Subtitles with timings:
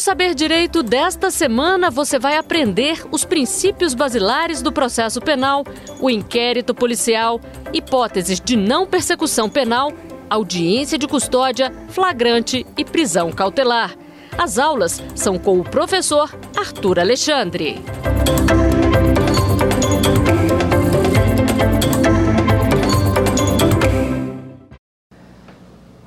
[0.00, 5.62] Saber Direito desta semana, você vai aprender os princípios basilares do processo penal,
[6.00, 7.38] o inquérito policial,
[7.70, 9.92] hipóteses de não persecução penal,
[10.30, 13.94] audiência de custódia, flagrante e prisão cautelar.
[14.38, 17.84] As aulas são com o professor Arthur Alexandre.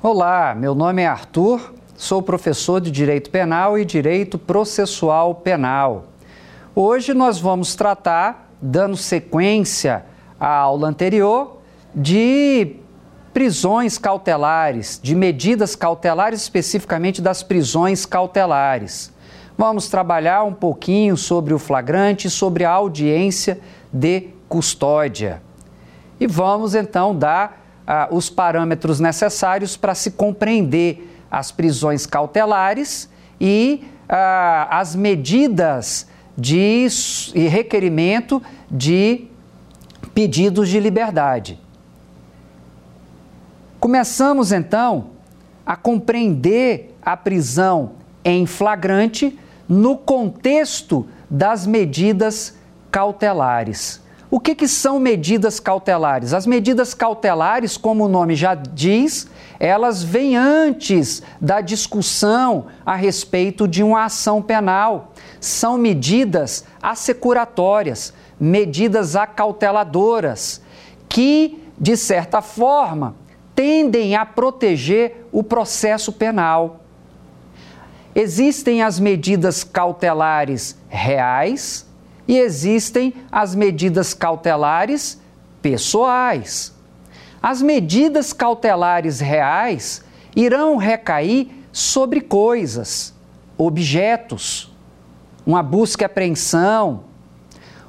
[0.02, 1.72] Olá, meu nome é Arthur,
[2.04, 6.04] sou professor de Direito Penal e Direito Processual Penal.
[6.74, 10.04] Hoje nós vamos tratar, dando sequência
[10.38, 11.62] à aula anterior,
[11.94, 12.76] de
[13.32, 19.10] prisões cautelares, de medidas cautelares, especificamente das prisões cautelares.
[19.56, 23.58] Vamos trabalhar um pouquinho sobre o flagrante, sobre a audiência
[23.90, 25.40] de custódia.
[26.20, 33.82] E vamos então dar ah, os parâmetros necessários para se compreender as prisões cautelares e
[34.08, 36.06] ah, as medidas
[36.38, 36.86] de
[37.34, 39.26] e requerimento de
[40.14, 41.58] pedidos de liberdade.
[43.80, 45.08] Começamos então
[45.66, 47.92] a compreender a prisão
[48.24, 49.36] em flagrante
[49.68, 52.56] no contexto das medidas
[52.92, 54.00] cautelares.
[54.34, 56.32] O que, que são medidas cautelares?
[56.34, 59.28] As medidas cautelares, como o nome já diz,
[59.60, 65.12] elas vêm antes da discussão a respeito de uma ação penal.
[65.38, 70.60] São medidas assecuratórias, medidas acauteladoras,
[71.08, 73.14] que, de certa forma,
[73.54, 76.80] tendem a proteger o processo penal.
[78.12, 81.86] Existem as medidas cautelares reais,
[82.26, 85.20] e existem as medidas cautelares
[85.60, 86.74] pessoais.
[87.42, 90.04] As medidas cautelares reais
[90.34, 93.14] irão recair sobre coisas,
[93.58, 94.72] objetos,
[95.46, 97.04] uma busca e apreensão,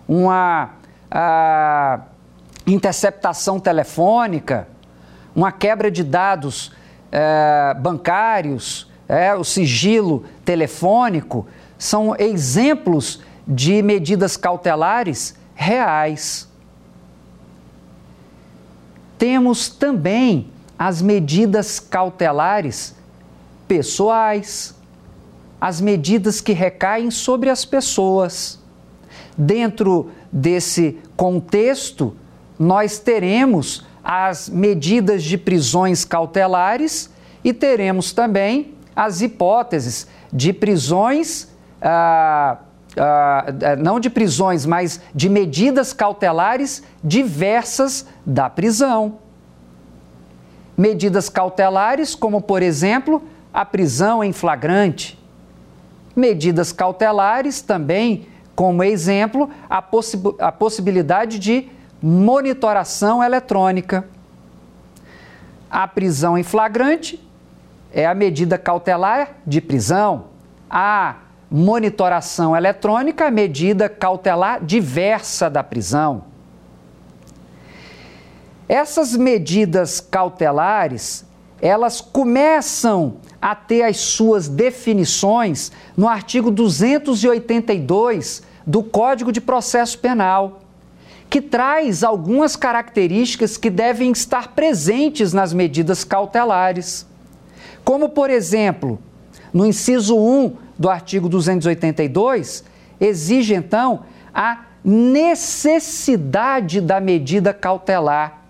[0.08, 0.72] uma
[1.10, 2.02] a,
[2.68, 4.68] interceptação telefônica,
[5.36, 6.72] uma quebra de dados
[7.12, 16.48] é, bancários, é, o sigilo telefônico, são exemplos de medidas cautelares reais.
[19.18, 22.96] Temos também as medidas cautelares
[23.68, 24.76] pessoais,
[25.60, 28.60] as medidas que recaem sobre as pessoas.
[29.38, 32.16] Dentro desse contexto,
[32.60, 37.10] nós teremos as medidas de prisões cautelares
[37.44, 41.48] e teremos também as hipóteses de prisões
[41.82, 42.58] ah,
[42.98, 49.20] uh, não de prisões, mas de medidas cautelares diversas da prisão.
[50.78, 53.24] Medidas cautelares, como por exemplo,
[53.54, 55.18] a prisão em flagrante.
[56.16, 61.70] Medidas cautelares também, como exemplo, a, possi a possibilidade de
[62.02, 64.06] monitoração eletrônica.
[65.70, 67.22] A prisão em flagrante
[67.92, 70.26] é a medida cautelar de prisão.
[70.70, 71.16] A
[71.50, 76.24] monitoração eletrônica, medida cautelar diversa da prisão.
[78.68, 81.24] Essas medidas cautelares,
[81.62, 90.62] elas começam a ter as suas definições no artigo 282 do Código de Processo Penal,
[91.30, 97.06] que traz algumas características que devem estar presentes nas medidas cautelares.
[97.84, 99.00] Como, por exemplo,
[99.54, 102.64] no inciso 1 do artigo 282
[103.00, 104.04] exige então
[104.34, 108.42] a necessidade da medida cautelar,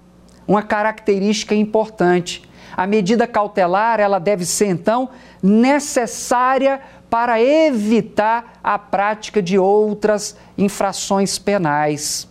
[0.47, 2.43] uma característica importante.
[2.75, 5.09] A medida cautelar, ela deve ser então
[5.41, 12.27] necessária para evitar a prática de outras infrações penais.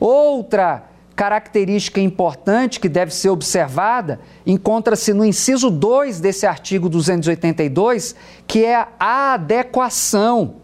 [0.00, 0.82] Outra
[1.14, 8.14] característica importante que deve ser observada encontra-se no inciso 2 desse artigo 282,
[8.46, 10.56] que é a adequação.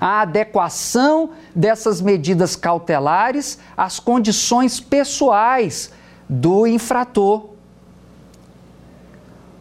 [0.00, 5.92] A adequação dessas medidas cautelares às condições pessoais
[6.28, 7.50] do infrator.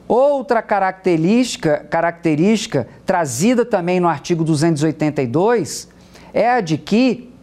[0.08, 5.90] Outra característica, característica trazida também no artigo 282
[6.34, 7.34] é a de que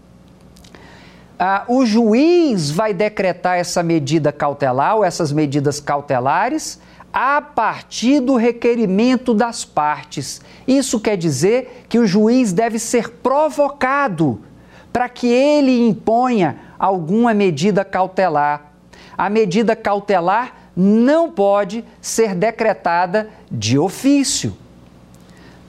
[1.39, 6.81] ah, o juiz vai decretar essa medida cautelar ou essas medidas cautelares
[7.13, 10.41] a partir do requerimento das partes.
[10.67, 14.41] Isso quer dizer que o juiz deve ser provocado
[14.93, 18.73] para que ele imponha alguma medida cautelar.
[19.17, 24.57] A medida cautelar não pode ser decretada de ofício.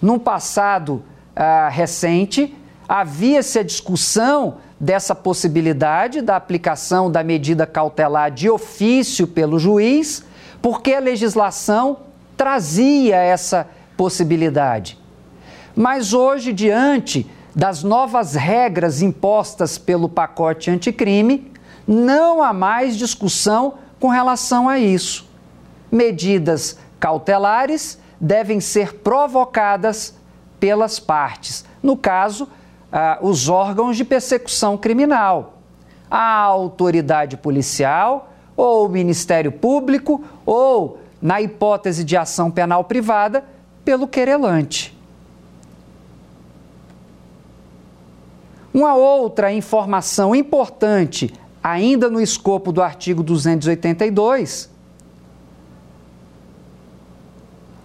[0.02, 1.04] num passado
[1.36, 2.56] ah, recente,
[2.88, 10.24] havia-se a discussão dessa possibilidade da aplicação da medida cautelar de ofício pelo juiz,
[10.62, 12.00] porque a legislação
[12.36, 14.98] trazia essa possibilidade.
[15.76, 21.52] Mas hoje, diante das novas regras impostas pelo pacote anticrime,
[21.88, 25.30] não há mais discussão com relação a isso.
[25.92, 30.16] Medidas cautelares devem ser provocadas
[30.60, 31.64] pelas partes.
[31.82, 32.50] No caso,
[32.92, 35.60] ah, os órgãos de persecução criminal,
[36.10, 43.44] a autoridade policial, ou o Ministério Público, ou, na hipótese de ação penal privada,
[43.84, 44.96] pelo querelante.
[48.74, 51.34] Uma outra informação importante,
[51.64, 54.70] ainda no escopo do artigo 282,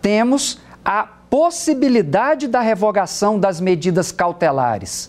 [0.02, 5.08] temos a possibilidade da revogação das medidas cautelares.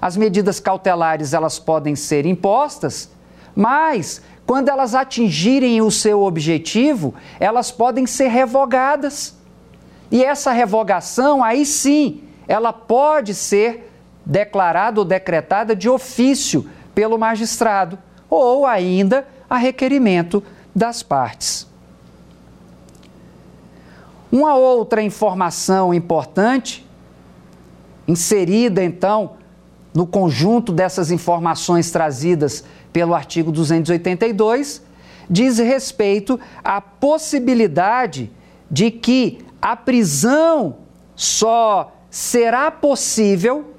[0.00, 3.10] As medidas cautelares elas podem ser impostas,
[3.56, 9.34] mas quando elas atingirem o seu objetivo, elas podem ser revogadas.
[10.12, 13.90] E essa revogação, aí sim, ela pode ser
[14.24, 20.42] declarada ou decretada de ofício pelo magistrado, ou ainda a requerimento
[20.74, 21.66] das partes.
[24.34, 26.84] Uma outra informação importante,
[28.08, 29.34] inserida então
[29.94, 34.82] no conjunto dessas informações trazidas pelo artigo 282,
[35.30, 38.28] diz respeito à possibilidade
[38.68, 40.78] de que a prisão
[41.14, 43.72] só será possível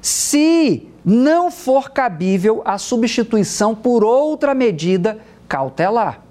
[0.00, 6.22] se não for cabível a substituição por outra medida cautelar.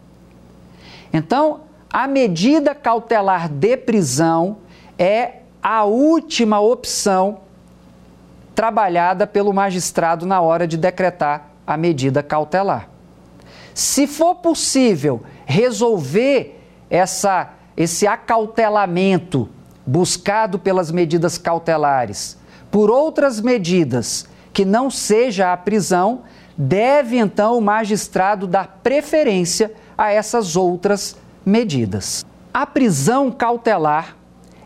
[1.14, 1.65] Então,
[1.96, 4.58] a medida cautelar de prisão
[5.00, 7.38] é a última opção
[8.54, 12.90] trabalhada pelo magistrado na hora de decretar a medida cautelar.
[13.74, 19.48] Se for possível resolver essa, esse acautelamento
[19.86, 22.38] buscado pelas medidas cautelares
[22.70, 26.24] por outras medidas que não seja a prisão,
[26.58, 31.16] deve então o magistrado dar preferência a essas outras
[31.46, 32.26] medidas.
[32.54, 34.16] A prisão cautelar,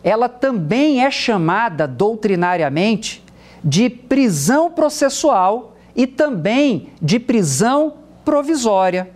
[0.02, 3.22] ela também é chamada doutrinariamente
[3.62, 7.94] de prisão processual e também de prisão
[8.24, 9.10] provisória.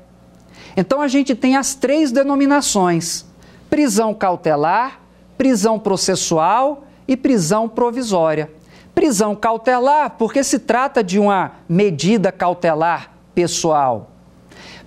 [0.76, 3.24] Então a gente tem as três denominações:
[3.70, 5.00] prisão cautelar,
[5.38, 8.50] prisão processual e prisão provisória.
[8.94, 14.10] Prisão cautelar, porque se trata de uma medida cautelar pessoal.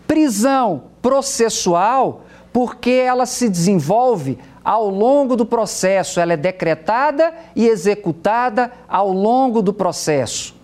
[0.07, 2.24] Prisão processual,
[2.57, 9.62] porque ela se desenvolve ao longo do processo, ela é decretada e executada ao longo
[9.62, 10.56] do processo.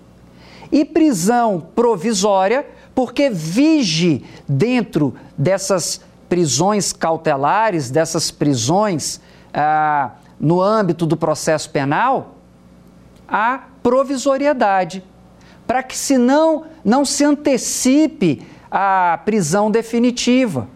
[0.72, 9.22] E prisão provisória, porque vige dentro dessas prisões cautelares, dessas prisões
[9.54, 12.38] ah, no âmbito do processo penal,
[13.28, 15.04] a provisoriedade,
[15.68, 18.42] para que se não, não se antecipe
[18.72, 20.68] a prisão definitiva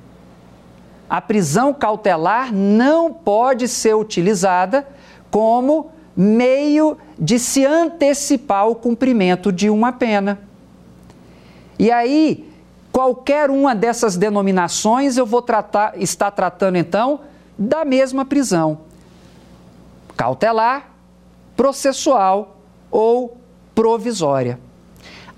[1.09, 4.87] a prisão cautelar não pode ser utilizada
[5.31, 10.39] como meio de se antecipar o cumprimento de uma pena.
[11.79, 12.51] E aí,
[12.91, 17.21] qualquer uma dessas denominações eu vou tratar, estar tratando então
[17.57, 18.79] da mesma prisão.
[20.15, 20.89] Cautelar,
[21.55, 22.57] processual
[22.91, 23.37] ou
[23.73, 24.59] provisória.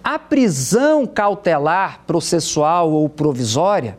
[0.01, 3.97] A prisão cautelar, processual ou provisória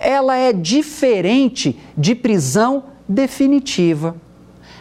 [0.00, 4.16] ela é diferente de prisão definitiva.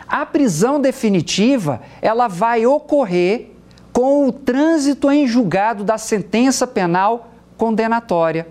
[0.07, 3.51] A prisão definitiva, ela vai ocorrer
[3.91, 8.47] com o trânsito em julgado da sentença penal condenatória.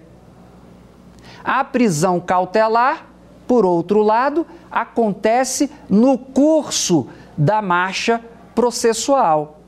[1.45, 3.07] A prisão cautelar,
[3.47, 7.07] por outro lado, acontece no curso
[7.37, 8.21] da marcha
[8.55, 9.61] processual.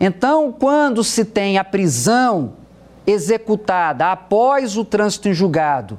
[0.00, 2.54] Então, quando se tem a prisão
[3.06, 5.98] executada após o trânsito em julgado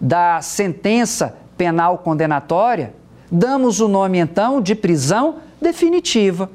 [0.00, 2.94] da sentença penal condenatória,
[3.30, 6.50] damos o nome então de prisão definitiva.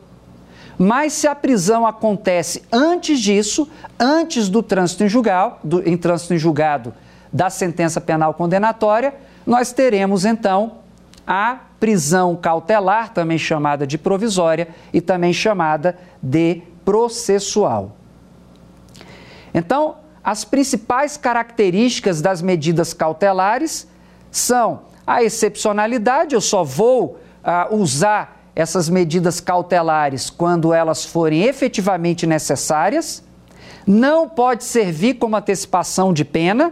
[0.78, 3.70] Mas se a prisão acontece antes disso,
[4.00, 6.94] antes do trânsito em julgado, do, em trânsito em julgado
[7.32, 9.14] da sentença penal condenatória,
[9.46, 10.80] nós teremos então
[11.26, 17.96] a prisão cautelar, também chamada de provisória e também chamada de processual.
[19.54, 23.88] Então, as principais características das medidas cautelares
[24.30, 32.28] são a excepcionalidade, eu só vou ah, usar essas medidas cautelares quando elas forem efetivamente
[32.28, 33.24] necessárias,
[33.86, 36.72] não pode servir como antecipação de pena,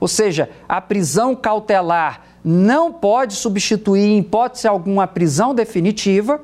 [0.00, 6.40] ou seja, a prisão cautelar não pode substituir, em hipótese alguma, a prisão definitiva.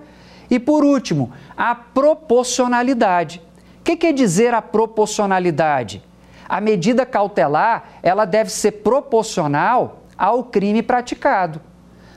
[0.50, 3.40] E por último, a proporcionalidade.
[3.84, 6.02] O que quer dizer a proporcionalidade?
[6.48, 11.60] A medida cautelar ela deve ser proporcional ao crime praticado.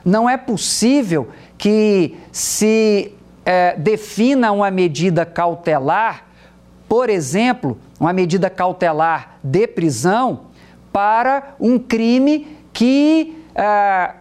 [0.02, 3.12] Não é possível que se
[3.44, 6.24] é, defina uma medida cautelar,
[6.88, 10.46] por exemplo, uma medida cautelar de prisão,
[10.90, 14.14] para um crime que, é,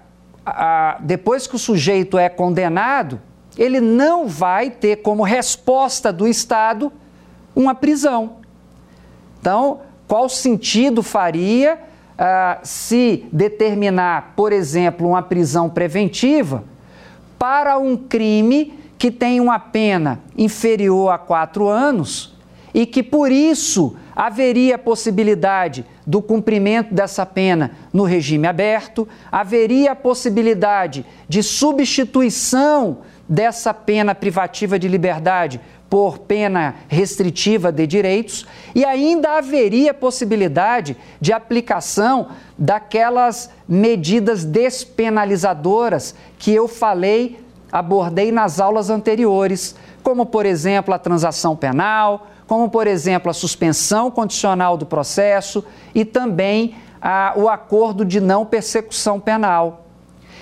[1.00, 3.22] depois que o sujeito é condenado,
[3.58, 6.92] ele não vai ter como resposta do Estado
[7.57, 8.35] uma prisão.
[9.39, 16.63] Então, qual sentido faria uh, se determinar, por exemplo, uma prisão preventiva
[17.39, 22.35] para um crime que tem uma pena inferior a quatro anos
[22.73, 31.03] e que por isso haveria possibilidade do cumprimento dessa pena no regime aberto, haveria possibilidade
[31.27, 35.59] de substituição dessa pena privativa de liberdade
[35.89, 42.27] por pena restritiva de direitos e ainda haveria possibilidade de aplicação
[42.58, 47.39] daquelas medidas despenalizadoras que eu falei,
[47.72, 54.10] abordei nas aulas anteriores, como por exemplo a transação penal, como por exemplo a suspensão
[54.10, 55.63] condicional do processo
[55.94, 59.86] e também a, o acordo de não persecução penal.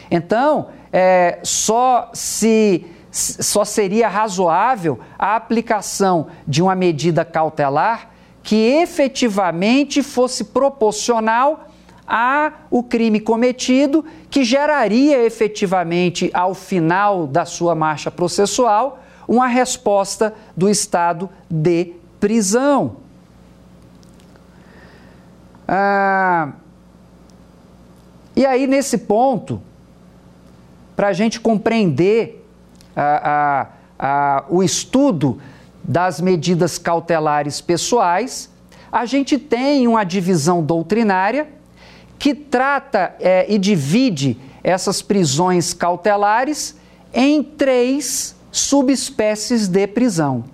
[0.10, 8.10] Então, é, só se só seria razoável a aplicação de uma medida cautelar
[8.44, 11.70] que efetivamente fosse proporcional
[12.06, 20.36] a o crime cometido, que geraria efetivamente ao final da sua marcha processual uma resposta
[20.56, 22.98] do estado de prisão.
[25.66, 26.52] Ah,
[28.36, 29.62] e aí, nesse ponto,
[30.96, 32.45] para a gente compreender
[34.50, 35.40] o estudo
[35.84, 38.50] das medidas cautelares pessoais,
[38.92, 41.48] a gente tem uma divisão doutrinária
[42.18, 46.76] que trata é, e divide essas prisões cautelares
[47.14, 50.46] em três subespécies de prisão.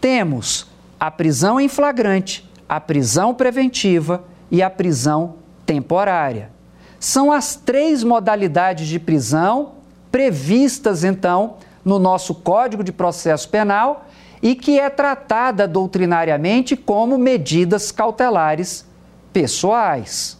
[0.00, 0.66] Temos
[0.98, 6.50] a prisão em flagrante, a prisão preventiva e a prisão temporária.
[6.98, 9.74] São as três modalidades de prisão
[10.14, 14.06] previstas então no nosso Código de Processo Penal
[14.40, 18.86] e que é tratada doutrinariamente como medidas cautelares
[19.32, 20.38] pessoais.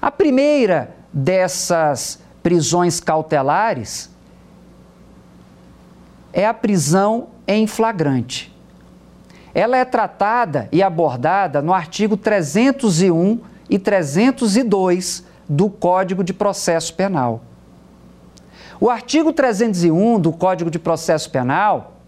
[0.00, 4.10] A primeira dessas prisões cautelares
[6.32, 8.50] é a prisão em flagrante.
[9.52, 17.51] Ela é tratada e abordada no artigo 301 e 302 do Código de Processo Penal.
[18.82, 21.98] O artigo 301 do Código de Processo Penal,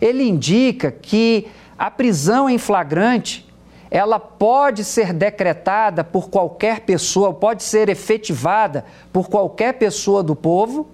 [0.00, 1.46] ele indica que
[1.78, 3.46] a prisão em flagrante,
[3.90, 10.88] ela pode ser decretada por qualquer pessoa, pode ser efetivada por qualquer pessoa do povo,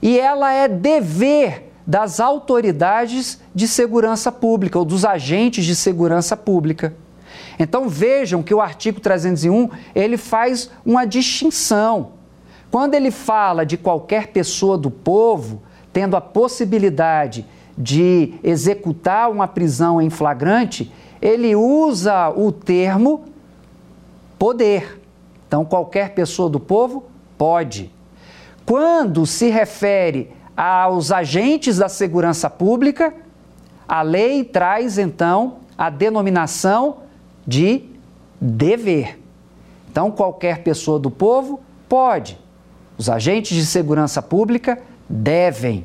[0.00, 6.96] e ela é dever das autoridades de segurança pública ou dos agentes de segurança pública.
[7.58, 12.21] Então vejam que o artigo 301, ele faz uma distinção
[12.72, 15.60] quando ele fala de qualquer pessoa do povo
[15.92, 17.44] tendo a possibilidade
[17.76, 23.26] de executar uma prisão em flagrante, ele usa o termo
[24.38, 25.02] poder.
[25.46, 27.04] Então, qualquer pessoa do povo
[27.36, 27.92] pode.
[28.64, 33.12] Quando se refere aos agentes da segurança pública,
[33.86, 37.00] a lei traz então a denominação
[37.46, 37.84] de
[38.40, 39.20] dever.
[39.90, 42.41] Então, qualquer pessoa do povo pode.
[43.02, 44.78] Os agentes de segurança pública
[45.08, 45.84] devem.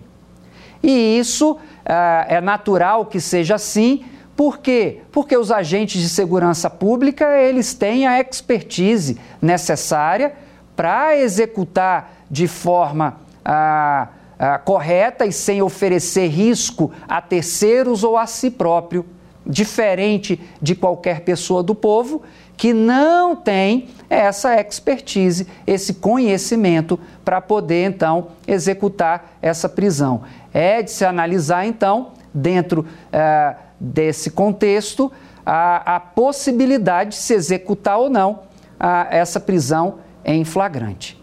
[0.83, 4.05] E isso ah, é natural que seja assim,
[4.35, 4.99] por quê?
[5.11, 10.35] Porque os agentes de segurança pública, eles têm a expertise necessária
[10.75, 18.27] para executar de forma ah, ah, correta e sem oferecer risco a terceiros ou a
[18.27, 19.03] si próprio,
[19.43, 22.21] diferente de qualquer pessoa do povo
[22.55, 30.23] que não tem essa expertise, esse conhecimento para poder então executar essa prisão.
[30.53, 35.11] É de se analisar então, dentro uh, desse contexto,
[35.45, 41.21] a, a, possibilidade de se executar ou não uh, essa prisão em flagrante.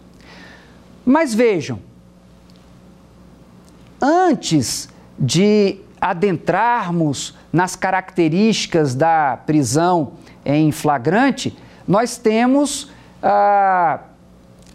[1.05, 1.79] Mas vejam,
[4.01, 4.89] antes
[5.19, 10.13] de adentrarmos nas características da prisão
[10.45, 12.91] em flagrante, nós temos
[13.23, 14.01] ah,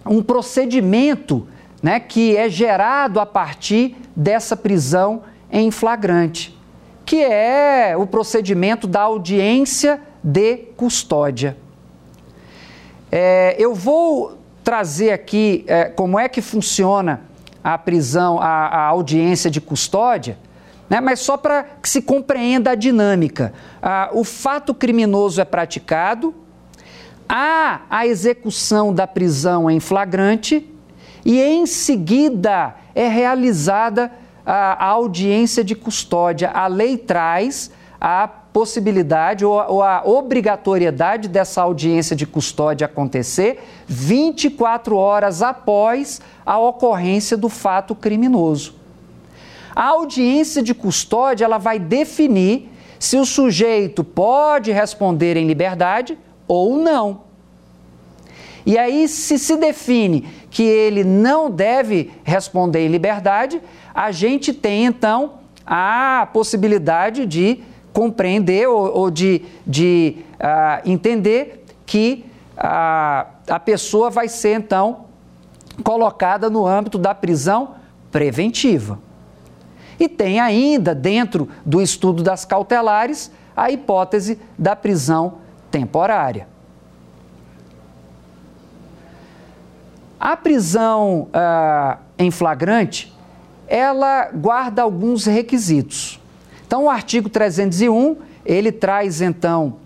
[0.06, 1.48] um procedimento
[1.82, 6.58] né, que é gerado a partir dessa prisão em flagrante,
[7.06, 11.58] que é o procedimento da audiência de custódia.
[13.12, 17.22] É, eu vou trazer aqui é, como é que funciona
[17.64, 20.38] a prisão, a, a audiência de custódia,
[20.90, 23.54] né, mas só para que se compreenda a dinâmica.
[23.82, 26.34] Ah, o fato criminoso é praticado,
[27.30, 30.68] há a execução da prisão em flagrante
[31.24, 34.12] e em seguida é realizada
[34.44, 36.50] a, audiência de custódia.
[36.50, 37.70] A lei traz
[38.02, 46.58] a possibilidade ou, ou a obrigatoriedade dessa audiência de custódia acontecer 24 horas após a
[46.58, 48.74] ocorrência do fato criminoso.
[49.76, 56.18] A audiência de custódia ela vai definir se o sujeito pode responder em liberdade
[56.50, 57.22] ou não.
[58.66, 63.62] E aí, se se define que ele não deve responder em liberdade,
[63.94, 67.64] a gente tem então a possibilidade de
[67.94, 72.26] compreender ou, ou de, de uh, entender que
[72.58, 75.06] uh, a pessoa vai ser então
[75.84, 77.76] colocada no âmbito da prisão
[78.12, 79.00] preventiva.
[80.00, 86.48] E tem ainda, dentro do estudo das cautelares, a hipótese da prisão temporária.
[90.20, 93.16] A prisão uh, em flagrante,
[93.68, 96.20] ela guarda alguns requisitos.
[96.68, 99.78] Então, o artigo 301, ele traz então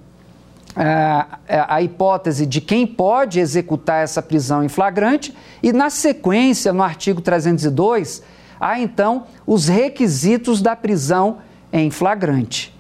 [0.76, 1.40] a,
[1.76, 7.22] a hipótese de quem pode executar essa prisão em flagrante e, na sequência, no artigo
[7.22, 8.24] 302,
[8.60, 11.38] há então os requisitos da prisão
[11.72, 12.73] em flagrante.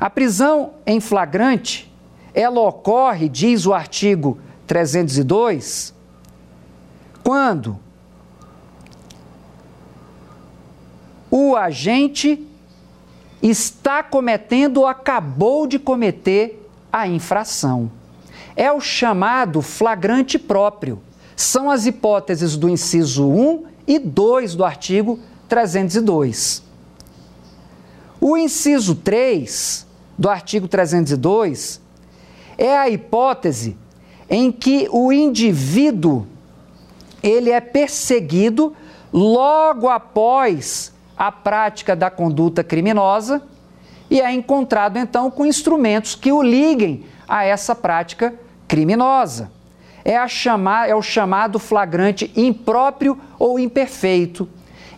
[0.00, 1.92] A prisão em flagrante,
[2.32, 5.92] ela ocorre, diz o artigo 302,
[7.24, 7.78] quando
[11.30, 12.46] o agente
[13.42, 17.90] está cometendo ou acabou de cometer a infração.
[18.54, 21.00] É o chamado flagrante próprio.
[21.36, 26.62] São as hipóteses do inciso 1 e 2 do artigo 302.
[28.20, 29.87] O inciso 3
[30.18, 31.80] do artigo 302
[32.58, 33.76] é a hipótese
[34.28, 36.26] em que o indivíduo
[37.22, 38.74] ele é perseguido
[39.12, 43.42] logo após a prática da conduta criminosa
[44.10, 48.34] e é encontrado então com instrumentos que o liguem a essa prática
[48.66, 49.50] criminosa.
[50.04, 54.48] É, a chamar, é o chamado flagrante impróprio ou imperfeito.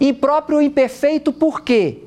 [0.00, 2.04] Impróprio ou imperfeito por quê?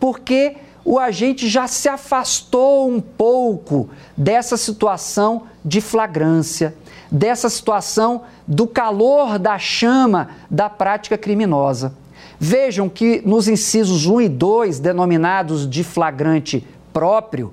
[0.00, 6.76] Porque o agente já se afastou um pouco dessa situação de flagrância,
[7.10, 11.92] dessa situação do calor da chama da prática criminosa.
[12.38, 17.52] Vejam que nos incisos 1 e 2, denominados de flagrante próprio,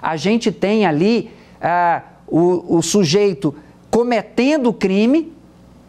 [0.00, 3.54] a gente tem ali ah, o, o sujeito
[3.90, 5.30] cometendo o crime,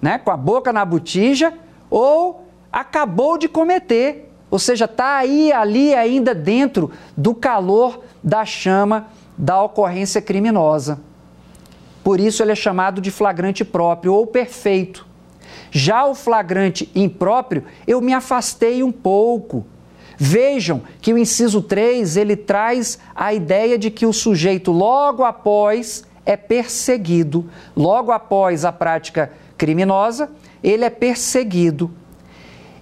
[0.01, 1.53] né, com a boca na botija,
[1.89, 9.07] ou acabou de cometer, ou seja, está aí, ali ainda dentro do calor da chama
[9.37, 10.99] da ocorrência criminosa.
[12.03, 15.07] Por isso ele é chamado de flagrante próprio ou perfeito.
[15.71, 19.65] Já o flagrante impróprio, eu me afastei um pouco.
[20.17, 26.03] Vejam que o inciso 3, ele traz a ideia de que o sujeito logo após
[26.25, 30.29] é perseguido, logo após a prática criminosa,
[30.61, 31.89] ele é perseguido.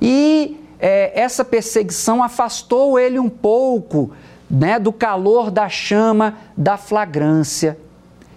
[0.01, 4.11] E é, essa perseguição afastou ele um pouco
[4.49, 7.77] né, do calor da chama da flagrância.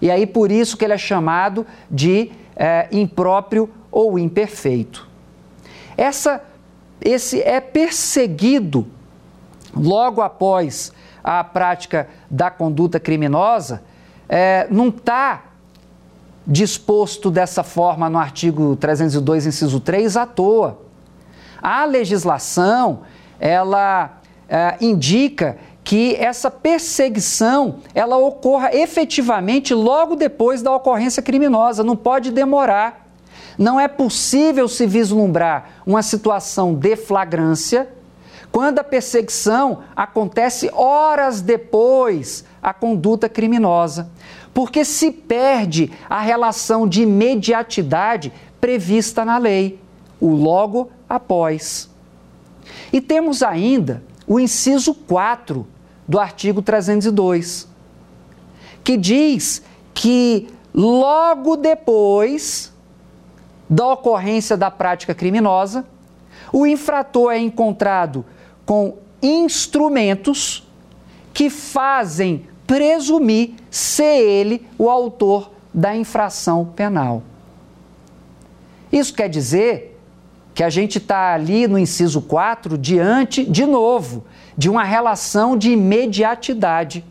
[0.01, 5.09] E aí por isso que ele é chamado de é, impróprio ou imperfeito.
[5.97, 6.43] Essa,
[7.01, 8.87] esse é perseguido
[9.75, 13.83] logo após a prática da conduta criminosa,
[14.29, 15.45] é, não está
[16.47, 20.82] disposto dessa forma no artigo 302, inciso 3, à toa.
[21.63, 23.03] A legislação,
[23.39, 31.97] ela é, indica que essa perseguição ela ocorra efetivamente logo depois da ocorrência criminosa, não
[31.97, 33.07] pode demorar.
[33.59, 37.89] Não é possível se vislumbrar uma situação de flagrância
[38.51, 44.11] quando a perseguição acontece horas depois a conduta criminosa.
[44.53, 49.81] Porque se perde a relação de imediatidade, prevista na lei,
[50.21, 51.91] o logo após.
[52.93, 55.67] E temos ainda o inciso 4
[56.09, 57.69] do artigo 302,
[58.83, 62.73] que diz que logo depois
[63.69, 65.87] da ocorrência da prática criminosa,
[66.51, 68.25] o infrator é encontrado
[68.65, 70.67] com instrumentos
[71.33, 77.23] que fazem presumir ser ele o autor da infração penal.
[78.91, 79.92] Isso quer dizer
[80.55, 84.25] que a gente está ali no inciso 4 diante, de novo,
[84.57, 87.05] de uma relação de imediatidade.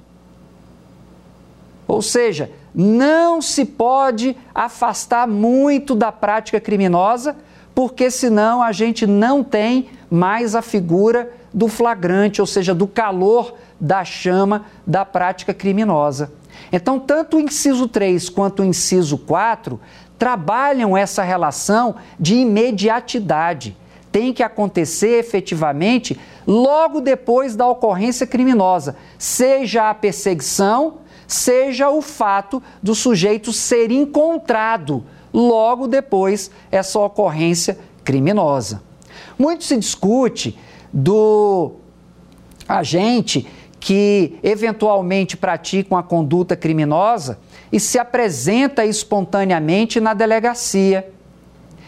[1.87, 7.35] Ou seja, não se pode afastar muito da prática criminosa,
[7.73, 13.55] porque senão a gente não tem mais a figura do flagrante, ou seja, do calor
[13.79, 16.31] da chama da prática criminosa.
[16.71, 19.79] Então, tanto o inciso 3 quanto o inciso 4
[20.21, 23.75] trabalham essa relação de imediatidade.
[24.11, 32.61] Tem que acontecer efetivamente logo depois da ocorrência criminosa, seja a perseguição, seja o fato
[32.83, 35.03] do sujeito ser encontrado
[35.33, 38.83] logo depois essa ocorrência criminosa.
[39.39, 40.55] Muito se discute
[40.93, 41.71] do
[42.67, 43.47] agente
[43.81, 47.39] que eventualmente pratica uma conduta criminosa
[47.71, 51.11] e se apresenta espontaneamente na delegacia.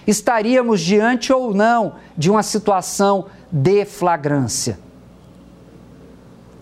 [0.06, 4.80] Estaríamos diante ou não de uma situação de flagrância?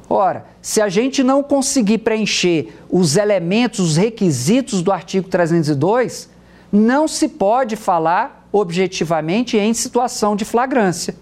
[0.10, 6.30] Ora, se a gente não conseguir preencher os elementos, os requisitos do artigo 302,
[6.70, 11.16] não se pode falar objetivamente em situação de flagrância.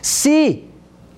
[0.00, 0.65] Se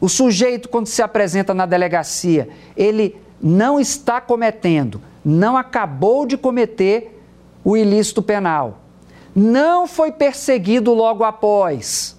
[0.01, 7.21] o sujeito, quando se apresenta na delegacia, ele não está cometendo, não acabou de cometer
[7.65, 8.79] o ilícito penal,
[9.35, 12.17] não foi perseguido logo após.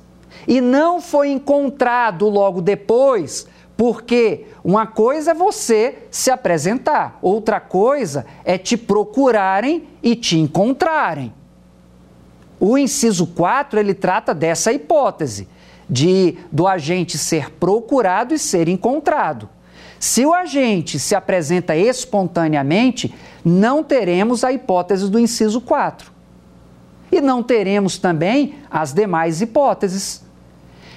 [0.48, 3.46] E não foi encontrado logo depois,
[3.78, 11.34] porque uma coisa é você se apresentar, outra coisa é te procurarem e te encontrarem.
[12.60, 15.48] O inciso 4, ele trata dessa hipótese
[15.90, 19.50] de do agente ser procurado e ser encontrado.
[20.00, 26.12] Se o agente se apresenta espontaneamente, não teremos a hipótese do inciso 4.
[27.12, 30.24] E não teremos também as demais hipóteses.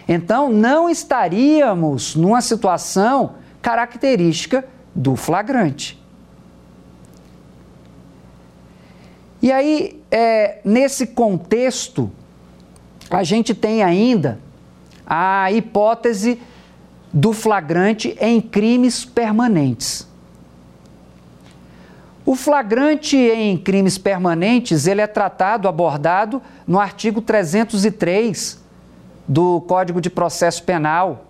[0.07, 6.01] Então, não estaríamos numa situação característica do flagrante.
[9.41, 12.11] E aí, é, nesse contexto,
[13.11, 14.39] a gente tem ainda
[15.07, 16.41] a hipótese
[17.13, 20.09] do flagrante em crimes permanentes.
[22.25, 28.63] O flagrante em crimes permanentes, ele é tratado, abordado no artigo 303
[29.27, 31.27] do Código de Processo Penal,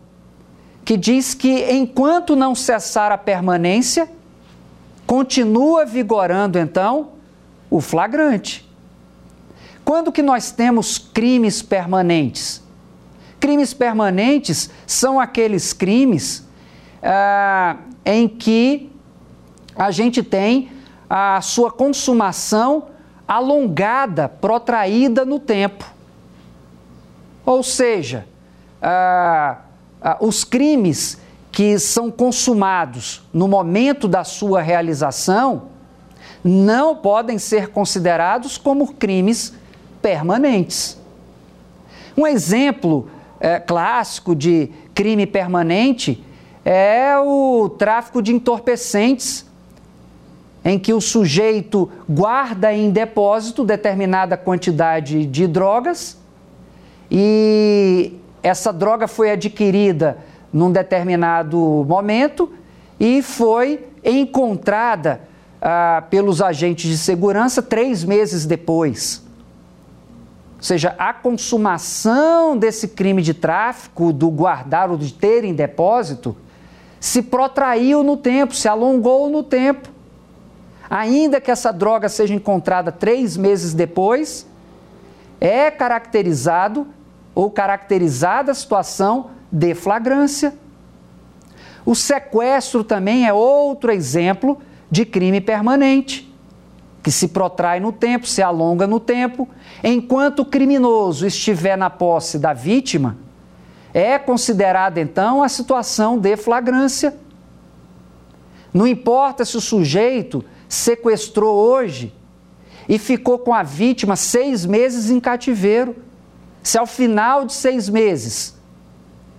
[0.85, 4.08] que diz que enquanto não cessar a permanência,
[5.06, 7.12] continua vigorando então
[7.70, 8.68] o flagrante.
[9.85, 12.62] Quando que nós temos crimes permanentes?
[13.42, 16.46] Crimes permanentes são aqueles crimes
[17.02, 17.76] ah,
[18.07, 18.88] em que
[19.74, 20.70] a gente tem
[21.11, 22.85] a sua consumação
[23.26, 25.85] alongada, protraída no tempo.
[27.44, 28.28] Ou seja,
[28.81, 29.59] ah,
[30.00, 31.18] ah, os crimes
[31.50, 35.64] que são consumados no momento da sua realização
[36.44, 39.52] não podem ser considerados como crimes
[40.00, 40.96] permanentes.
[42.16, 43.11] Um exemplo
[43.42, 46.24] é, clássico de crime permanente
[46.64, 49.44] é o tráfico de entorpecentes,
[50.64, 56.16] em que o sujeito guarda em depósito determinada quantidade de drogas
[57.11, 60.18] e essa droga foi adquirida
[60.52, 62.48] num determinado momento
[63.00, 65.20] e foi encontrada
[65.61, 69.20] ah, pelos agentes de segurança três meses depois.
[70.62, 76.37] Ou seja, a consumação desse crime de tráfico, do guardar ou de ter em depósito,
[77.01, 79.88] se protraiu no tempo, se alongou no tempo.
[80.88, 84.46] Ainda que essa droga seja encontrada três meses depois,
[85.40, 86.87] é caracterizado
[87.35, 90.55] ou caracterizada a situação de flagrância.
[91.85, 96.32] O sequestro também é outro exemplo de crime permanente
[97.03, 99.49] que se protrai no tempo, se alonga no tempo,
[99.83, 103.17] enquanto o criminoso estiver na posse da vítima,
[103.93, 107.17] é considerada então a situação de flagrância.
[108.73, 112.15] Não importa se o sujeito sequestrou hoje
[112.88, 115.97] e ficou com a vítima seis meses em cativeiro.
[116.62, 118.57] Se ao final de seis meses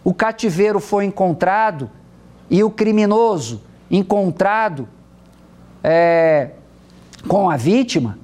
[0.03, 1.89] o cativeiro foi encontrado
[2.49, 4.87] e o criminoso encontrado
[5.83, 6.51] é,
[7.27, 8.17] com a vítima,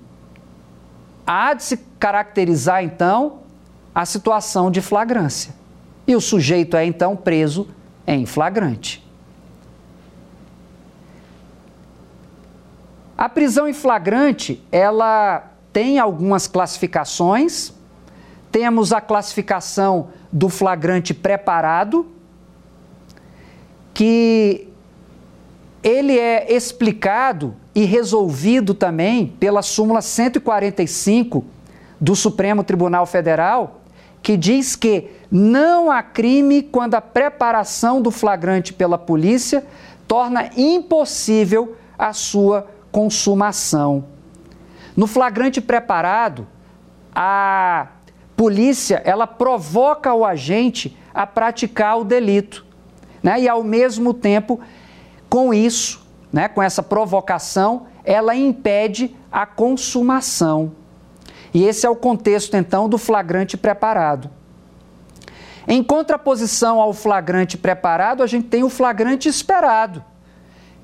[1.25, 3.39] há de se caracterizar então
[3.93, 5.53] a situação de flagrância.
[6.07, 7.67] E o sujeito é então preso
[8.05, 9.07] em flagrante.
[13.17, 17.73] A prisão em flagrante, ela tem algumas classificações.
[18.51, 22.07] Temos a classificação do flagrante preparado,
[23.93, 24.69] que
[25.83, 31.45] ele é explicado e resolvido também pela súmula 145
[31.97, 33.79] do Supremo Tribunal Federal,
[34.21, 39.65] que diz que não há crime quando a preparação do flagrante pela polícia
[40.05, 44.03] torna impossível a sua consumação.
[44.93, 46.45] No flagrante preparado,
[47.15, 47.87] a
[48.35, 52.65] polícia ela provoca o agente a praticar o delito,
[53.23, 53.39] né?
[53.39, 54.59] E ao mesmo tempo,
[55.29, 60.71] com isso, né, com essa provocação, ela impede a consumação.
[61.53, 64.29] E esse é o contexto então do flagrante preparado.
[65.67, 70.03] Em contraposição ao flagrante preparado, a gente tem o flagrante esperado,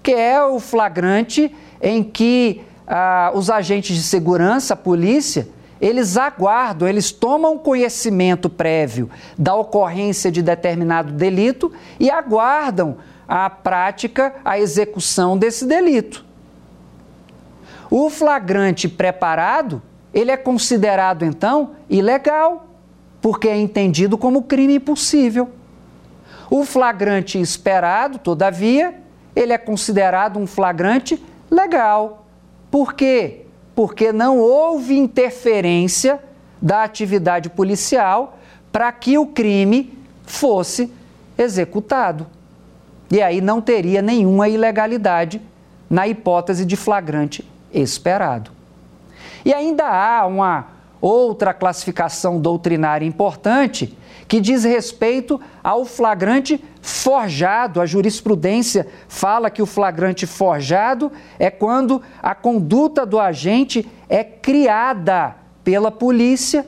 [0.03, 5.47] que é o flagrante em que ah, os agentes de segurança, a polícia,
[5.81, 14.35] eles aguardam, eles tomam conhecimento prévio da ocorrência de determinado delito e aguardam a prática,
[14.43, 16.25] a execução desse delito.
[17.89, 19.81] O flagrante preparado,
[20.13, 22.67] ele é considerado então ilegal,
[23.21, 25.49] porque é entendido como crime impossível.
[26.49, 29.01] O flagrante esperado, todavia,
[29.35, 32.25] ele é considerado um flagrante legal.
[32.69, 33.45] Por quê?
[33.73, 36.19] Porque não houve interferência
[36.61, 38.37] da atividade policial
[38.71, 40.91] para que o crime fosse
[41.37, 42.27] executado.
[43.11, 45.41] E aí não teria nenhuma ilegalidade
[45.89, 48.51] na hipótese de flagrante esperado.
[49.43, 50.67] E ainda há uma
[50.99, 53.95] outra classificação doutrinária importante
[54.27, 57.79] que diz respeito ao flagrante forjado.
[57.79, 65.35] A jurisprudência fala que o flagrante forjado é quando a conduta do agente é criada
[65.63, 66.65] pela polícia.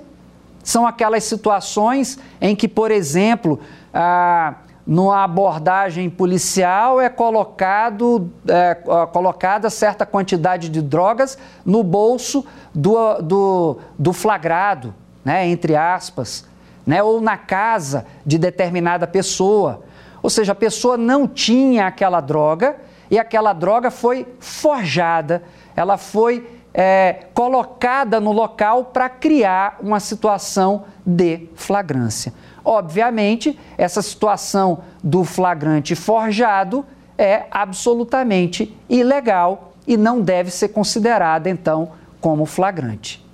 [0.63, 3.59] São aquelas situações em que, por exemplo,
[3.93, 4.53] a
[4.87, 8.73] numa abordagem policial é colocado é,
[9.11, 14.95] colocada certa quantidade de drogas no bolso do, do, do flagrado,
[15.25, 16.47] né, entre aspas
[16.87, 19.83] né, ou na casa de determinada pessoa.
[20.23, 22.77] Ou seja, a pessoa não tinha aquela droga
[23.11, 25.43] e aquela droga foi forjada,
[25.75, 32.31] ela foi é, colocada no local para criar uma situação de flagrância.
[32.63, 36.85] Obviamente, essa situação do flagrante forjado
[37.17, 43.25] é absolutamente ilegal e não deve ser considerada, então, como flagrante.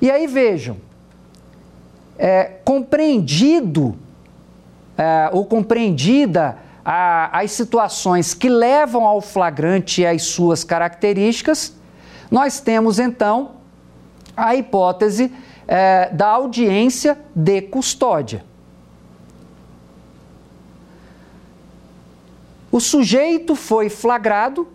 [0.00, 0.76] E aí vejam,
[2.16, 3.96] é, compreendido
[4.96, 6.58] é, ou compreendida
[6.90, 11.74] a, as situações que levam ao flagrante e as suas características,
[12.30, 13.56] nós temos então
[14.34, 15.30] a hipótese
[15.66, 18.42] é, da audiência de custódia.
[22.72, 24.66] O sujeito foi flagrado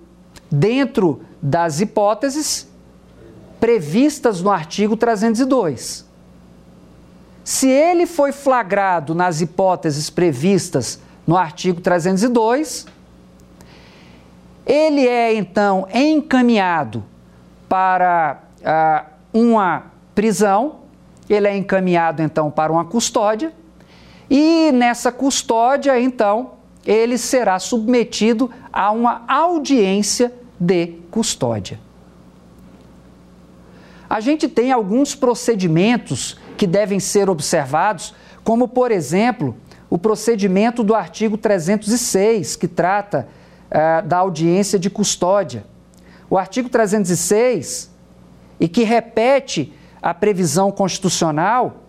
[0.51, 2.67] dentro das hipóteses
[3.59, 6.05] previstas no artigo 302.
[7.43, 12.85] Se ele foi flagrado nas hipóteses previstas no artigo 302,
[14.65, 17.03] ele é então encaminhado
[17.67, 20.79] para ah, uma prisão,
[21.29, 23.53] ele é encaminhado então para uma custódia,
[24.29, 26.53] e nessa custódia, então,
[26.85, 31.79] ele será submetido a uma audiência de custódia.
[34.09, 39.55] A gente tem alguns procedimentos que devem ser observados, como, por exemplo,
[39.93, 43.27] o procedimento do artigo 306, que trata
[43.69, 45.65] uh, da audiência de custódia.
[46.27, 47.91] O artigo 306,
[48.59, 51.83] e que repete a previsão constitucional,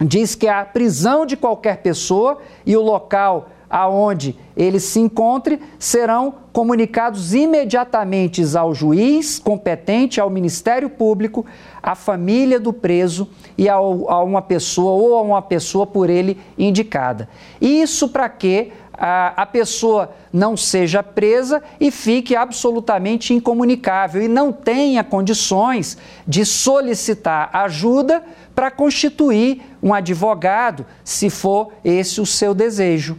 [0.00, 6.34] diz que a prisão de qualquer pessoa e o local aonde ele se encontre serão
[6.52, 11.46] comunicados imediatamente ao juiz competente, ao Ministério Público,
[11.80, 16.36] à família do preso e ao, a uma pessoa ou a uma pessoa por ele
[16.58, 17.28] indicada.
[17.60, 24.52] Isso para que a, a pessoa não seja presa e fique absolutamente incomunicável e não
[24.52, 28.22] tenha condições de solicitar ajuda
[28.54, 33.16] para constituir um advogado, se for esse o seu desejo.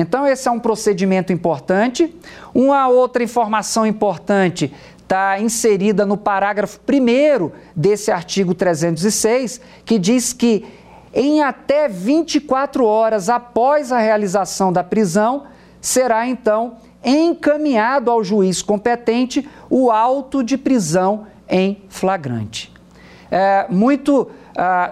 [0.00, 2.16] Então, esse é um procedimento importante.
[2.54, 10.64] Uma outra informação importante está inserida no parágrafo 1 desse artigo 306, que diz que
[11.12, 15.46] em até 24 horas após a realização da prisão,
[15.80, 22.72] será então encaminhado ao juiz competente o auto de prisão em flagrante.
[23.32, 24.28] É, muito uh,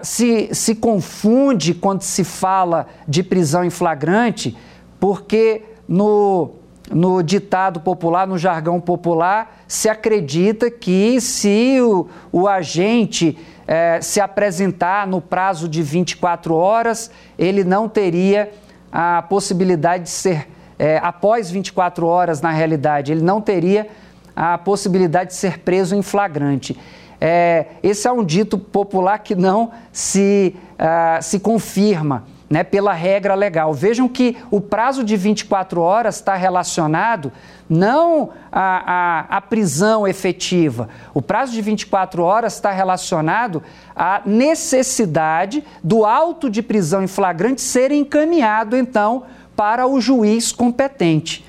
[0.03, 4.57] se, se confunde quando se fala de prisão em flagrante,
[4.99, 6.51] porque no,
[6.89, 14.21] no ditado popular, no jargão popular, se acredita que se o, o agente é, se
[14.21, 18.51] apresentar no prazo de 24 horas, ele não teria
[18.91, 20.47] a possibilidade de ser,
[20.79, 23.87] é, após 24 horas, na realidade, ele não teria
[24.35, 26.77] a possibilidade de ser preso em flagrante.
[27.19, 33.35] É, esse é um dito popular que não se, uh, se confirma né, pela regra
[33.35, 33.73] legal.
[33.73, 37.31] Vejam que o prazo de 24 horas está relacionado
[37.69, 40.87] não à, à, à, prisão efetiva.
[41.13, 43.61] O prazo de 24 horas está relacionado
[43.95, 49.23] à necessidade do auto de prisão em flagrante ser encaminhado, então,
[49.55, 51.45] para o juiz competente.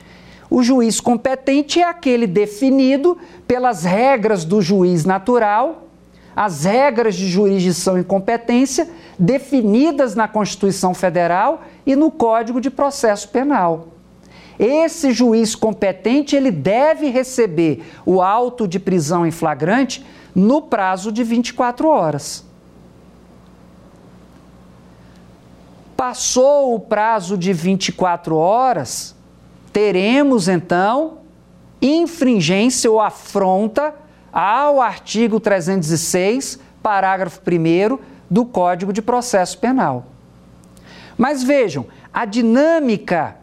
[0.50, 5.87] O juiz competente é aquele definido pelas regras do juiz natural
[6.38, 13.28] as regras de jurisdição e competência definidas na Constituição Federal e no Código de Processo
[13.30, 13.88] Penal.
[14.56, 21.24] Esse juiz competente ele deve receber o auto de prisão em flagrante no prazo de
[21.24, 22.44] 24 horas.
[25.96, 29.12] Passou o prazo de 24 horas,
[29.72, 31.18] teremos então
[31.82, 33.92] infringência ou afronta
[34.40, 37.98] ao artigo 306, parágrafo 1
[38.30, 40.06] do Código de Processo Penal.
[41.16, 43.34] Mas vejam, a dinâmica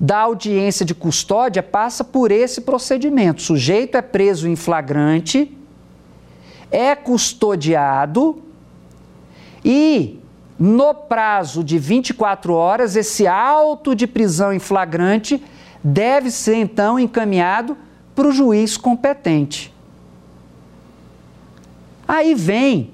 [0.00, 3.38] da audiência de custódia passa por esse procedimento.
[3.38, 5.56] O sujeito é preso em flagrante,
[6.68, 8.42] é custodiado
[9.64, 10.18] e,
[10.58, 15.40] no prazo de 24 horas, esse auto de prisão em flagrante
[15.80, 17.76] deve ser então encaminhado
[18.16, 19.73] para o juiz competente.
[22.06, 22.92] Aí vem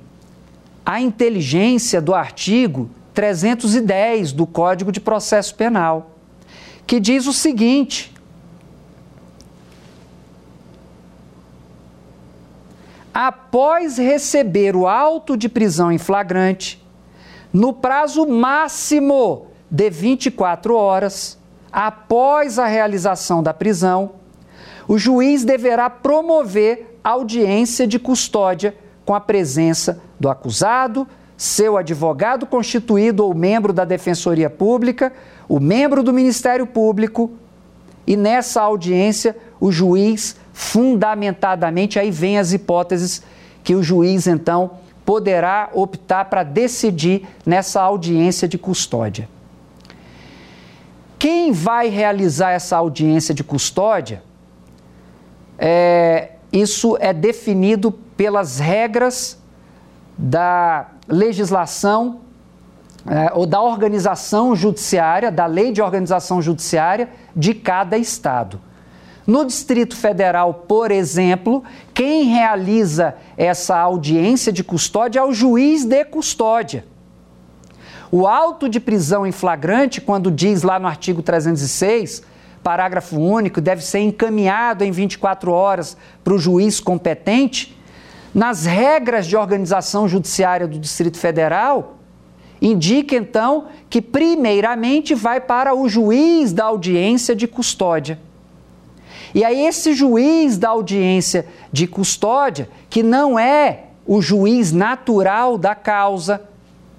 [0.84, 6.12] a inteligência do artigo 310 do Código de Processo Penal,
[6.86, 8.14] que diz o seguinte:
[13.12, 16.82] após receber o auto de prisão em flagrante,
[17.52, 21.38] no prazo máximo de 24 horas,
[21.72, 24.12] após a realização da prisão,
[24.86, 28.74] o juiz deverá promover audiência de custódia
[29.10, 31.04] com a presença do acusado,
[31.36, 35.12] seu advogado constituído ou membro da Defensoria Pública,
[35.48, 37.32] o membro do Ministério Público,
[38.06, 43.20] e nessa audiência o juiz, fundamentadamente, aí vem as hipóteses
[43.64, 49.28] que o juiz então poderá optar para decidir nessa audiência de custódia.
[51.18, 54.22] Quem vai realizar essa audiência de custódia?
[55.58, 59.38] É, isso é definido pelas regras
[60.18, 62.20] da legislação
[63.06, 68.60] é, ou da organização judiciária, da lei de organização judiciária de cada estado.
[69.26, 76.04] No Distrito Federal, por exemplo, quem realiza essa audiência de custódia é o juiz de
[76.04, 76.84] custódia.
[78.12, 82.22] O auto de prisão em flagrante, quando diz lá no artigo 306,
[82.62, 87.79] parágrafo único, deve ser encaminhado em 24 horas para o juiz competente,
[88.34, 91.96] nas regras de organização judiciária do Distrito Federal,
[92.62, 98.18] indica então que, primeiramente, vai para o juiz da audiência de custódia.
[99.34, 105.74] E aí, esse juiz da audiência de custódia, que não é o juiz natural da
[105.74, 106.42] causa,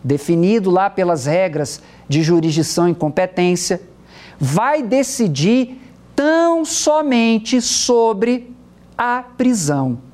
[0.04, 3.82] definido lá pelas regras de jurisdição e competência,
[4.40, 5.80] vai decidir
[6.16, 8.54] tão somente sobre
[8.98, 10.11] a prisão.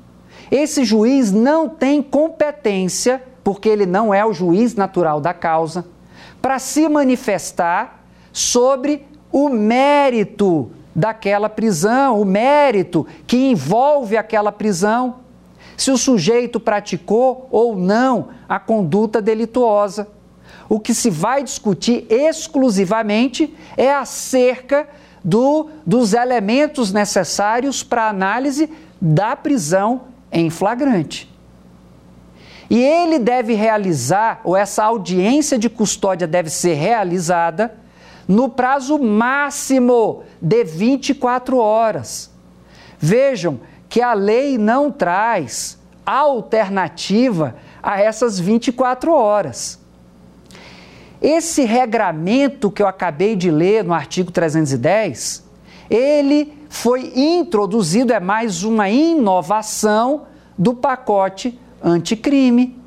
[0.50, 5.86] Esse juiz não tem competência, porque ele não é o juiz natural da causa,
[6.40, 15.16] para se manifestar sobre o mérito daquela prisão, o mérito que envolve aquela prisão,
[15.76, 20.08] se o sujeito praticou ou não a conduta delituosa.
[20.68, 24.88] O que se vai discutir exclusivamente é acerca
[25.22, 28.70] do, dos elementos necessários para análise
[29.00, 31.32] da prisão em flagrante.
[32.70, 37.74] E ele deve realizar, ou essa audiência de custódia deve ser realizada,
[38.26, 42.30] no prazo máximo de 24 horas.
[42.98, 49.80] Vejam que a lei não traz alternativa a essas 24 horas.
[51.22, 55.44] Esse regramento que eu acabei de ler no artigo 310,
[55.88, 62.78] ele foi introduzido, é mais uma inovação do pacote anticrime.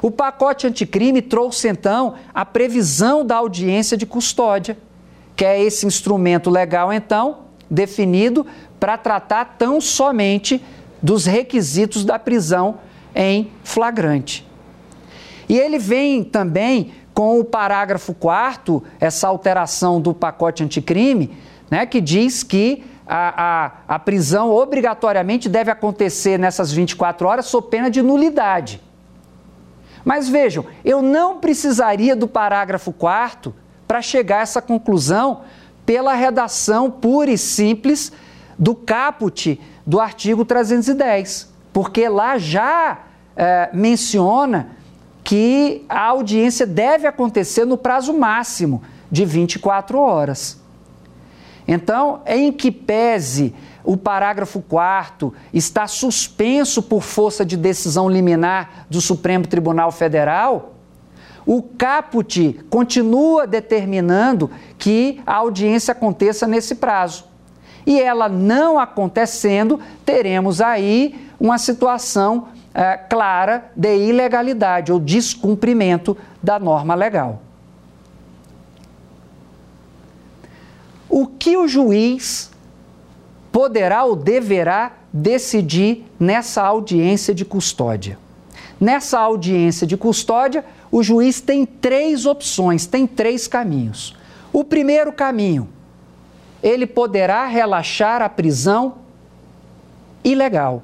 [0.00, 4.78] O pacote anticrime trouxe então a previsão da audiência de custódia,
[5.34, 7.38] que é esse instrumento legal então
[7.70, 8.46] definido
[8.78, 10.62] para tratar tão somente
[11.02, 12.78] dos requisitos da prisão
[13.14, 14.46] em flagrante.
[15.48, 21.30] E ele vem também com o parágrafo 4 essa alteração do pacote anticrime,
[21.74, 27.66] né, que diz que a, a, a prisão obrigatoriamente deve acontecer nessas 24 horas sob
[27.66, 28.80] pena de nulidade.
[30.04, 33.52] Mas vejam, eu não precisaria do parágrafo 4
[33.88, 35.40] para chegar a essa conclusão
[35.84, 38.12] pela redação pura e simples
[38.56, 43.00] do caput do artigo 310, porque lá já
[43.36, 44.76] é, menciona
[45.24, 50.62] que a audiência deve acontecer no prazo máximo de 24 horas.
[51.66, 59.00] Então, em que pese o parágrafo 4 está suspenso por força de decisão liminar do
[59.00, 60.74] Supremo Tribunal Federal,
[61.46, 67.26] o caput continua determinando que a audiência aconteça nesse prazo.
[67.86, 76.58] E ela não acontecendo, teremos aí uma situação é, clara de ilegalidade ou descumprimento da
[76.58, 77.43] norma legal.
[81.16, 82.50] O que o juiz
[83.52, 88.18] poderá ou deverá decidir nessa audiência de custódia?
[88.80, 94.16] Nessa audiência de custódia, o juiz tem três opções, tem três caminhos.
[94.52, 95.68] O primeiro caminho,
[96.60, 98.96] ele poderá relaxar a prisão
[100.24, 100.82] ilegal.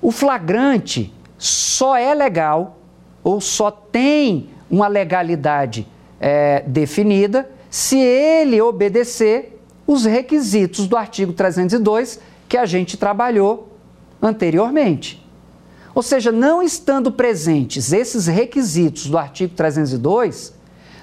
[0.00, 2.78] O flagrante só é legal
[3.24, 5.84] ou só tem uma legalidade
[6.20, 13.76] é, definida se ele obedecer os requisitos do artigo 302 que a gente trabalhou
[14.22, 15.20] anteriormente.
[15.92, 20.54] Ou seja, não estando presentes esses requisitos do artigo 302,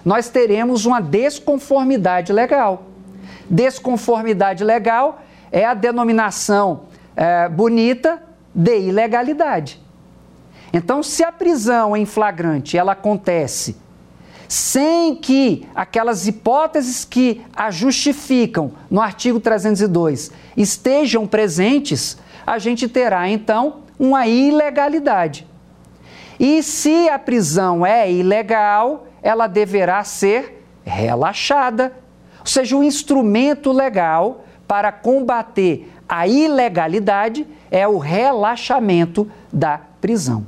[0.05, 2.85] nós teremos uma desconformidade legal.
[3.49, 6.83] Desconformidade legal é a denominação
[7.17, 8.23] é, bonita
[8.55, 9.77] de ilegalidade.
[10.71, 13.75] Então, se a prisão em flagrante ela acontece
[14.51, 23.29] sem que aquelas hipóteses que a justificam no artigo 302 estejam presentes, a gente terá
[23.29, 25.47] então uma ilegalidade.
[26.37, 31.93] E se a prisão é ilegal, ela deverá ser relaxada.
[32.41, 40.45] Ou seja, o instrumento legal para combater a ilegalidade é o relaxamento da prisão.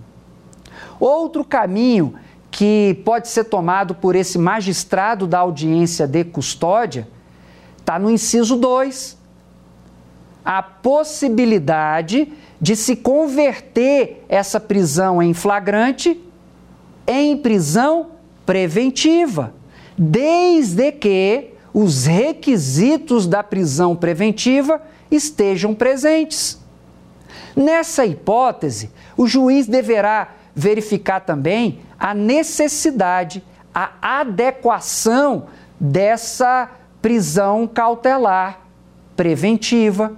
[1.00, 2.16] Outro caminho
[2.54, 7.08] que pode ser tomado por esse magistrado da audiência de custódia
[7.80, 9.18] está no inciso 2.
[10.46, 12.32] A possibilidade
[12.62, 16.22] de se converter essa prisão em flagrante
[17.08, 18.12] em prisão
[18.46, 19.56] preventiva,
[19.98, 24.80] desde que os requisitos da prisão preventiva
[25.10, 26.62] estejam presentes.
[27.56, 33.44] Nessa hipótese, o juiz deverá verificar também a necessidade,
[33.74, 35.46] a adequação
[35.80, 36.70] dessa
[37.02, 38.60] prisão cautelar
[39.16, 40.14] preventiva.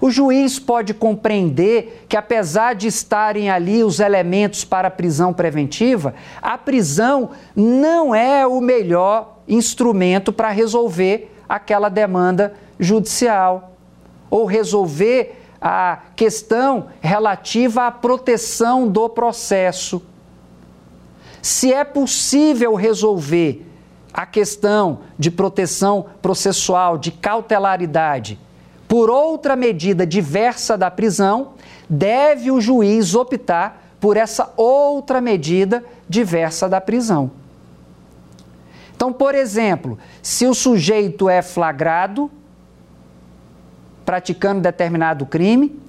[0.00, 6.14] O juiz pode compreender que, apesar de estarem ali os elementos para a prisão preventiva,
[6.40, 13.76] a prisão não é o melhor instrumento para resolver aquela demanda judicial
[14.30, 20.02] ou resolver a questão relativa à proteção do processo.
[21.42, 23.66] Se é possível resolver
[24.12, 28.38] a questão de proteção processual, de cautelaridade,
[28.88, 31.52] por outra medida diversa da prisão,
[31.88, 37.30] deve o juiz optar por essa outra medida diversa da prisão.
[38.96, 42.30] Então, por exemplo, se o sujeito é flagrado
[44.10, 45.80] praticando determinado crime,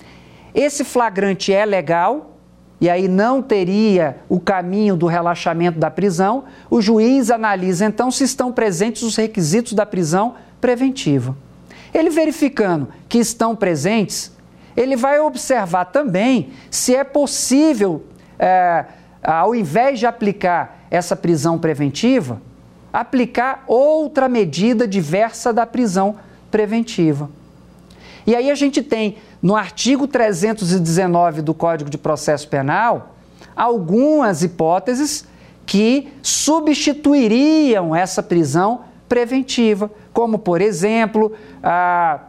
[0.53, 2.37] esse flagrante é legal,
[2.79, 8.23] e aí não teria o caminho do relaxamento da prisão, o juiz analisa então se
[8.23, 11.35] estão presentes os requisitos da prisão preventiva.
[11.91, 14.31] Ele verificando que estão presentes,
[14.77, 18.05] ele vai observar também se é possível,
[18.37, 18.85] é,
[19.23, 22.39] ao invés de aplicar essa prisão preventiva,
[22.93, 26.17] aplicar outra medida diversa da prisão
[26.51, 27.40] preventiva.
[28.25, 33.15] E aí a gente tem no artigo 319 do Código de Processo Penal
[33.55, 35.27] algumas hipóteses
[35.65, 42.21] que substituiriam essa prisão preventiva, como, por exemplo, a,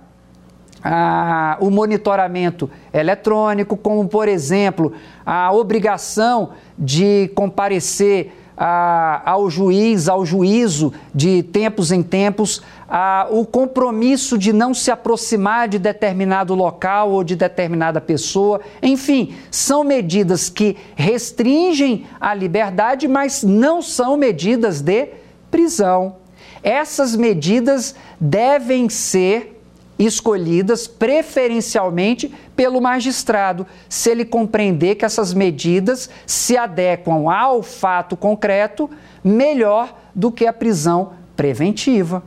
[0.83, 4.93] a, o monitoramento eletrônico, como, por exemplo,
[5.25, 13.45] a obrigação de comparecer a, ao juiz, ao juízo de tempos em tempos, a, o
[13.45, 18.61] compromisso de não se aproximar de determinado local ou de determinada pessoa.
[18.83, 25.09] Enfim, são medidas que restringem a liberdade, mas não são medidas de
[25.51, 26.17] prisão.
[26.63, 29.62] Essas medidas devem ser
[29.99, 38.91] escolhidas preferencialmente pelo magistrado, se ele compreender que essas medidas se adequam ao fato concreto
[39.23, 42.23] melhor do que a prisão preventiva.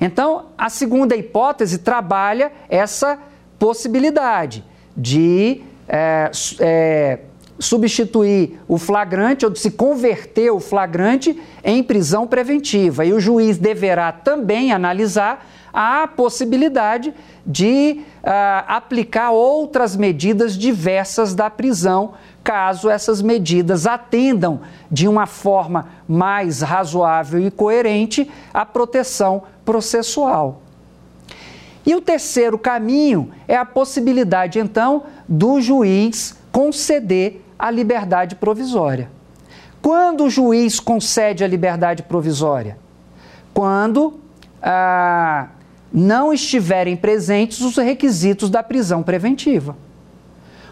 [0.00, 3.18] Então, a segunda hipótese trabalha essa
[3.58, 4.64] possibilidade
[4.96, 6.30] de é,
[6.60, 7.18] é,
[7.58, 13.04] substituir o flagrante ou de se converter o flagrante em prisão preventiva.
[13.04, 17.14] E o juiz deverá também analisar a possibilidade
[17.44, 24.60] de uh, aplicar outras medidas diversas da prisão, caso essas medidas atendam
[24.90, 30.62] de uma forma mais razoável e coerente à proteção processual.
[31.84, 39.10] E o terceiro caminho é a possibilidade, então, do juiz conceder a liberdade provisória.
[39.80, 42.76] Quando o juiz concede a liberdade provisória?
[43.54, 44.20] Quando
[44.62, 45.48] ah,
[45.92, 49.76] não estiverem presentes os requisitos da prisão preventiva.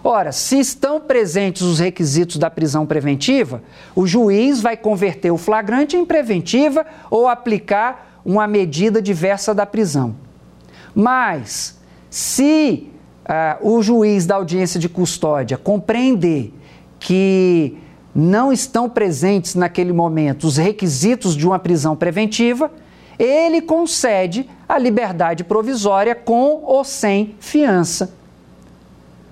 [0.05, 3.63] Ora, se estão presentes os requisitos da prisão preventiva,
[3.95, 10.15] o juiz vai converter o flagrante em preventiva ou aplicar uma medida diversa da prisão.
[10.95, 11.77] Mas,
[12.09, 12.89] se
[13.25, 16.53] uh, o juiz da audiência de custódia compreender
[17.01, 17.77] que
[18.15, 22.71] não estão presentes naquele momento os requisitos de uma prisão preventiva,
[23.19, 28.15] ele concede a liberdade provisória com ou sem fiança.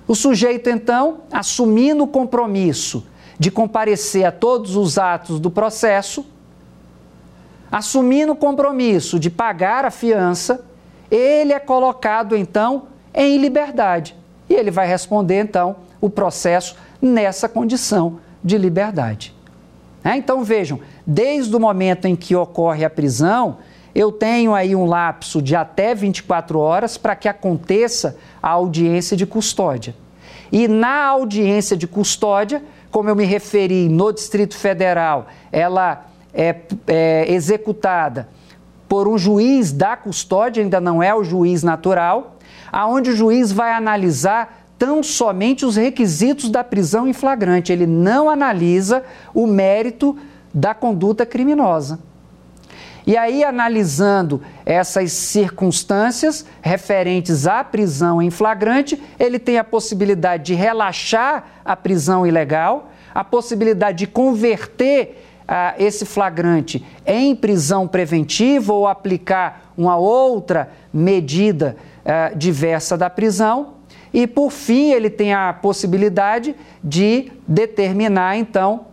[0.07, 3.07] O sujeito, então, assumindo o compromisso
[3.39, 6.25] de comparecer a todos os atos do processo,
[7.73, 10.65] assumindo o compromisso de pagar a fiança,
[11.11, 14.15] ele é colocado, então, em liberdade.
[14.49, 19.35] E ele vai responder, então, o processo nessa condição de liberdade.
[20.05, 23.57] É, então, vejam, desde o momento em que ocorre a prisão,
[23.95, 29.25] eu tenho aí um lapso de até 24 horas para que aconteça a audiência de
[29.25, 29.95] custódia.
[30.51, 37.33] E na audiência de custódia, como eu me referi no Distrito Federal, ela é, é
[37.33, 38.29] executada
[38.89, 42.37] por um juiz da custódia, ainda não é o juiz natural,
[42.71, 48.29] aonde o juiz vai analisar tão somente os requisitos da prisão em flagrante, ele não
[48.29, 50.17] analisa o mérito
[50.53, 51.99] da conduta criminosa.
[53.07, 60.55] E aí, analisando essas circunstâncias referentes à prisão em flagrante, ele tem a possibilidade de
[60.55, 68.87] relaxar a prisão ilegal, a possibilidade de converter ah, esse flagrante em prisão preventiva ou
[68.87, 71.77] aplicar uma outra medida
[72.07, 73.75] ah, diversa da prisão.
[74.15, 78.87] E, por fim, ele tem a possibilidade de determinar, então,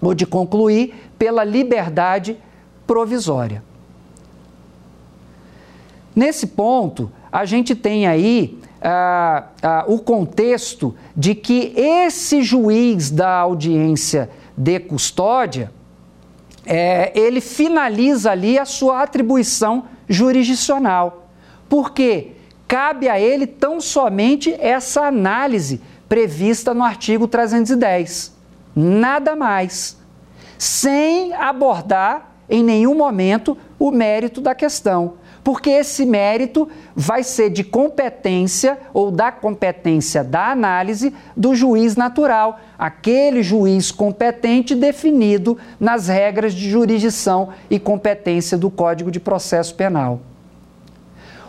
[0.00, 2.38] ou de concluir pela liberdade
[2.86, 3.62] provisória.
[6.14, 13.30] Nesse ponto, a gente tem aí ah, ah, o contexto de que esse juiz da
[13.38, 15.72] audiência de custódia,
[16.64, 21.28] é, ele finaliza ali a sua atribuição jurisdicional.
[21.68, 22.34] porque
[22.66, 28.32] Cabe a ele tão somente essa análise prevista no artigo 310.
[28.74, 29.98] Nada mais.
[30.58, 37.62] Sem abordar em nenhum momento o mérito da questão, porque esse mérito vai ser de
[37.62, 46.54] competência ou da competência da análise do juiz natural, aquele juiz competente definido nas regras
[46.54, 50.20] de jurisdição e competência do Código de Processo Penal.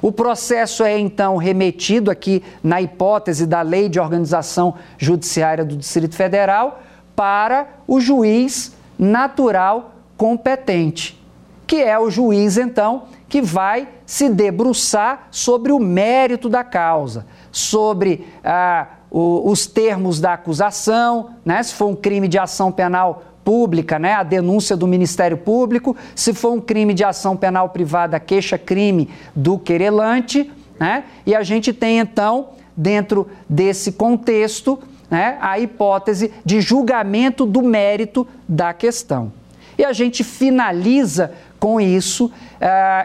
[0.02, 6.16] O processo é então remetido aqui na hipótese da Lei de Organização Judiciária do Distrito
[6.16, 6.84] Federal
[7.16, 11.22] para o juiz natural competente,
[11.68, 18.28] que é o juiz então que vai se debruçar sobre o mérito da causa, sobre
[18.44, 21.62] ah, o, os termos da acusação, né?
[21.64, 26.34] se for um crime de ação penal pública, né, a denúncia do Ministério Público, se
[26.34, 32.00] for um crime de ação penal privada, queixa-crime do querelante, né, e a gente tem
[32.00, 34.80] então, dentro desse contexto,
[35.12, 39.32] né, a hipótese de julgamento do mérito da questão.
[39.78, 42.32] E a gente finaliza com isso uh,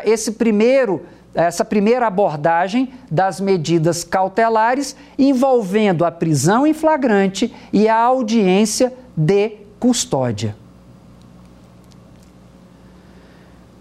[0.05, 1.03] esse primeiro
[1.33, 9.53] essa primeira abordagem das medidas cautelares envolvendo a prisão em flagrante e a audiência de
[9.79, 10.57] custódia.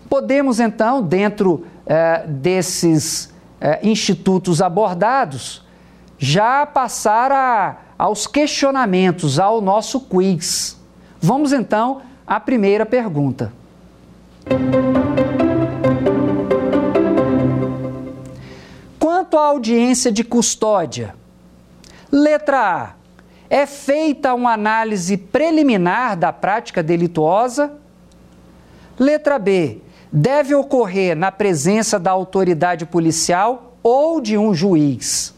[0.07, 5.63] Podemos então, dentro eh, desses eh, institutos abordados,
[6.17, 10.79] já passar a, aos questionamentos, ao nosso quiz.
[11.21, 13.51] Vamos então à primeira pergunta.
[18.99, 21.15] Quanto à audiência de custódia,
[22.11, 22.93] letra A
[23.49, 27.73] é feita uma análise preliminar da prática delituosa?
[28.99, 29.79] Letra B.
[30.11, 35.33] Deve ocorrer na presença da autoridade policial ou de um juiz.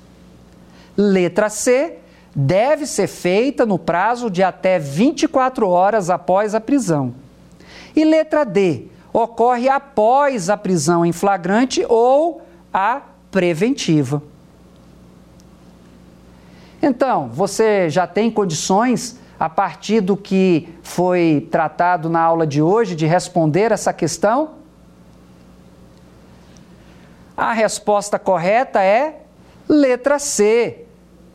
[0.97, 1.99] Letra C.
[2.33, 7.13] Deve ser feita no prazo de até 24 horas após a prisão.
[7.95, 8.87] E letra D.
[9.13, 12.41] Ocorre após a prisão em flagrante ou
[12.73, 14.23] a preventiva.
[16.81, 22.95] Então, você já tem condições, a partir do que foi tratado na aula de hoje,
[22.95, 24.51] de responder essa questão?
[27.35, 29.21] A resposta correta é
[29.67, 30.80] letra C.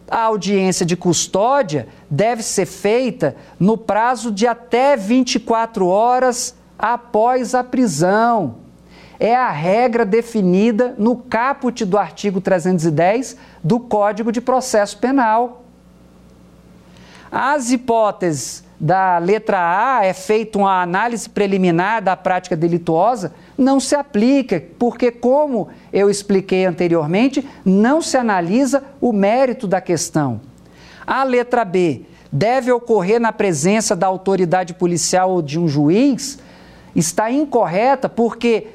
[0.09, 7.65] A audiência de custódia deve ser feita no prazo de até 24 horas após a
[7.65, 8.67] prisão
[9.19, 15.65] é a regra definida no caput do artigo 310 do Código de Processo Penal.
[17.31, 23.95] As hipóteses da letra A é feita uma análise preliminar da prática delituosa, não se
[23.95, 30.41] aplica, porque, como eu expliquei anteriormente, não se analisa o mérito da questão.
[31.07, 36.39] A letra B deve ocorrer na presença da autoridade policial ou de um juiz,
[36.95, 38.69] está incorreta porque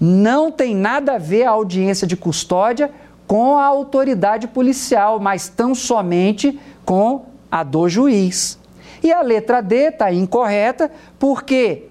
[0.00, 2.90] não tem nada a ver a audiência de custódia
[3.26, 8.58] com a autoridade policial, mas tão somente com a do juiz.
[9.02, 11.84] E a letra D está incorreta porque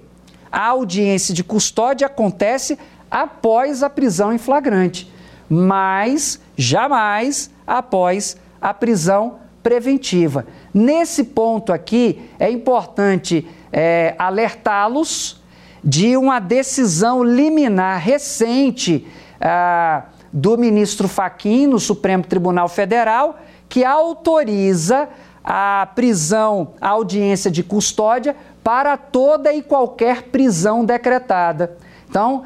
[0.56, 2.80] a audiência de custódia acontece
[3.12, 5.12] após a prisão em flagrante,
[5.50, 10.48] mas jamais após a prisão preventiva.
[10.74, 15.44] Nesse ponto aqui, é importante é, alertá-los
[15.84, 19.06] de uma decisão liminar recente
[19.42, 25.10] ah, do ministro Faquim no Supremo Tribunal Federal, que autoriza
[25.46, 31.78] a prisão, a audiência de custódia para toda e qualquer prisão decretada.
[32.10, 32.46] Então,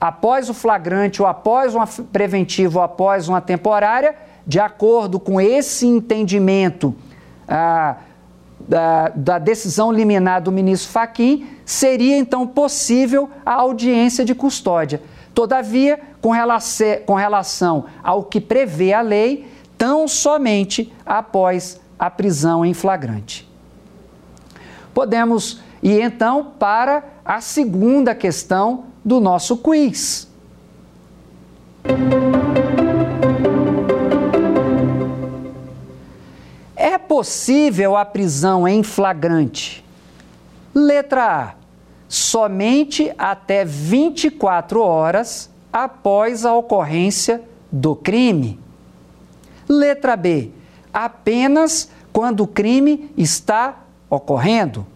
[0.00, 4.14] após o flagrante ou após uma preventiva ou após uma temporária,
[4.46, 6.94] de acordo com esse entendimento
[8.60, 15.02] da, da decisão liminar do ministro Faquim, seria então possível a audiência de custódia.
[15.34, 19.52] Todavia, com relação ao que prevê a lei,
[19.84, 23.46] tão somente após a prisão em flagrante.
[24.94, 30.26] Podemos ir então para a segunda questão do nosso quiz.
[36.74, 39.84] É possível a prisão em flagrante?
[40.74, 41.54] Letra A.
[42.08, 48.63] Somente até 24 horas após a ocorrência do crime.
[49.68, 50.50] Letra B.
[50.92, 54.86] Apenas quando o crime está ocorrendo.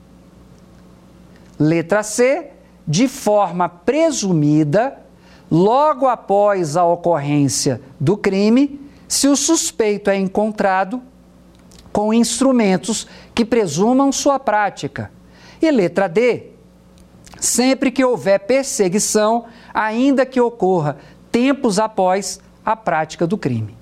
[1.59, 2.53] Letra C.
[2.87, 4.99] De forma presumida,
[5.51, 11.03] logo após a ocorrência do crime, se o suspeito é encontrado
[11.93, 15.11] com instrumentos que presumam sua prática.
[15.61, 16.53] E letra D,
[17.41, 19.45] sempre que houver perseguição,
[19.75, 20.97] ainda que ocorra
[21.31, 23.78] tempos após a prática do crime.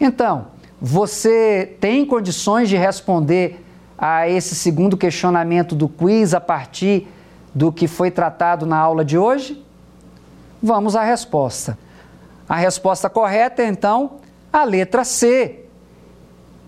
[0.00, 0.48] Então,
[0.80, 3.64] você tem condições de responder
[3.96, 7.08] a esse segundo questionamento do quiz a partir
[7.54, 9.64] do que foi tratado na aula de hoje?
[10.62, 11.78] Vamos à resposta.
[12.48, 14.12] A resposta correta é então
[14.52, 15.62] a letra C.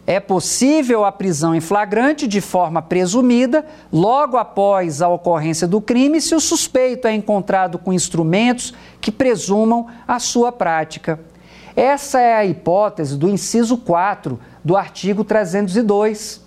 [0.07, 6.19] É possível a prisão em flagrante de forma presumida logo após a ocorrência do crime
[6.23, 8.73] se o suspeito é encontrado com instrumentos
[9.03, 11.21] que presumam a sua prática.
[11.79, 16.45] Essa é a hipótese do inciso 4 do artigo 302.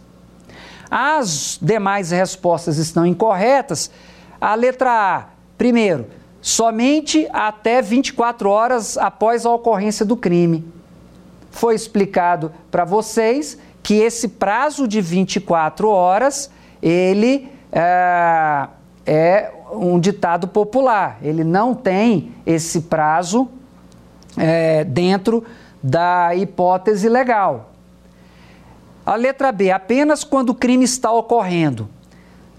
[0.89, 3.89] As demais respostas estão incorretas.
[4.41, 5.25] A letra A,
[5.57, 6.07] primeiro,
[6.41, 10.69] somente até 24 horas após a ocorrência do crime
[11.49, 16.51] foi explicado para vocês que esse prazo de 24 horas,
[16.81, 18.67] ele é,
[19.05, 21.19] é, um ditado popular.
[21.21, 23.49] Ele não tem esse prazo
[24.37, 25.43] é, dentro
[25.81, 27.71] da hipótese legal.
[29.05, 31.89] A letra B, apenas quando o crime está ocorrendo.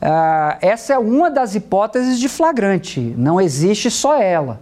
[0.03, 4.61] Uh, essa é uma das hipóteses de flagrante, não existe só ela.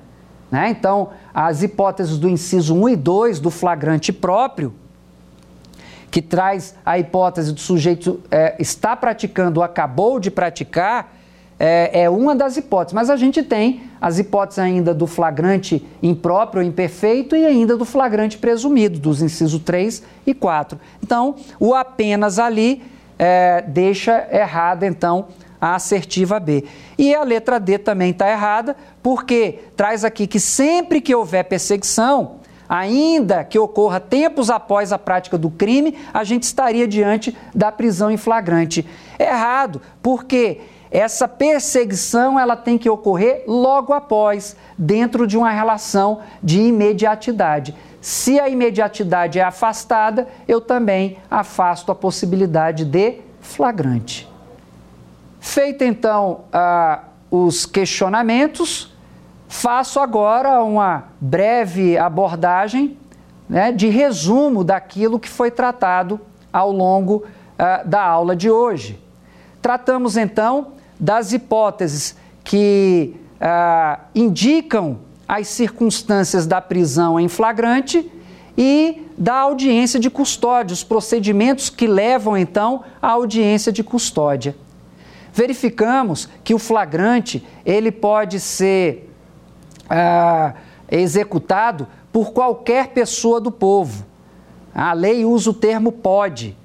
[0.50, 0.68] Né?
[0.68, 4.74] Então, as hipóteses do inciso 1 e 2 do flagrante próprio,
[6.10, 11.16] que traz a hipótese do sujeito é, está praticando ou acabou de praticar,
[11.60, 12.94] é, é, uma das hipóteses.
[12.94, 18.38] Mas a gente tem as hipóteses ainda do flagrante impróprio imperfeito e ainda do flagrante
[18.38, 20.80] presumido, dos incisos 3 e 4.
[21.02, 22.82] Então, o apenas ali
[23.18, 25.26] é, deixa errado, então,
[25.60, 26.64] a assertiva B.
[26.96, 32.36] E a letra D também está errada, porque traz aqui que sempre que houver perseguição,
[32.66, 38.10] ainda que ocorra tempos após a prática do crime, a gente estaria diante da prisão
[38.10, 38.86] em flagrante.
[39.18, 46.60] Errado, porque essa perseguição ela tem que ocorrer logo após, dentro de uma relação de
[46.60, 47.74] imediatidade.
[48.00, 54.28] Se a imediatidade é afastada, eu também afasto a possibilidade de flagrante.
[55.38, 58.92] Feito então ah, os questionamentos,
[59.48, 62.98] faço agora uma breve abordagem
[63.48, 66.20] né, de resumo daquilo que foi tratado
[66.52, 67.24] ao longo
[67.58, 69.00] ah, da aula de hoje.
[69.62, 78.10] Tratamos então das hipóteses que ah, indicam as circunstâncias da prisão em flagrante
[78.56, 84.54] e da audiência de custódia, os procedimentos que levam então à audiência de custódia
[85.32, 89.10] verificamos que o flagrante ele pode ser
[89.88, 90.54] ah,
[90.90, 94.04] executado por qualquer pessoa do povo.
[94.74, 96.56] A lei usa o termo pode,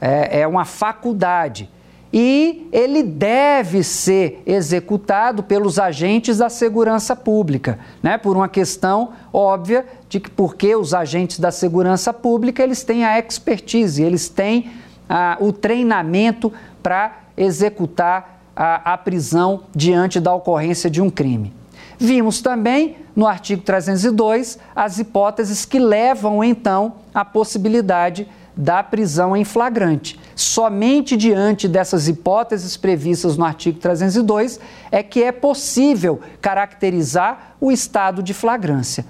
[0.00, 1.70] é, é uma faculdade.
[2.12, 8.16] E ele deve ser executado pelos agentes da segurança pública, né?
[8.16, 13.18] por uma questão óbvia de que porque os agentes da segurança pública eles têm a
[13.18, 14.70] expertise, eles têm
[15.06, 16.50] ah, o treinamento
[16.82, 21.52] para executar a, a prisão diante da ocorrência de um crime.
[21.98, 29.44] Vimos também no artigo 302 as hipóteses que levam então à possibilidade da prisão em
[29.44, 30.18] flagrante.
[30.38, 38.22] Somente diante dessas hipóteses previstas no artigo 302 é que é possível caracterizar o estado
[38.22, 39.04] de flagrância.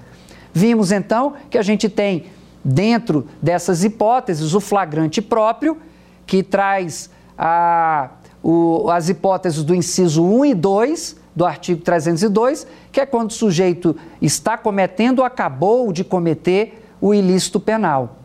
[0.51, 2.25] Vimos então que a gente tem
[2.65, 5.77] dentro dessas hipóteses o flagrante próprio,
[6.25, 8.09] que traz a
[8.41, 13.33] o, as hipóteses do inciso 1 e 2 do artigo 302, que é quando o
[13.33, 18.17] sujeito está cometendo ou acabou de cometer o ilícito penal.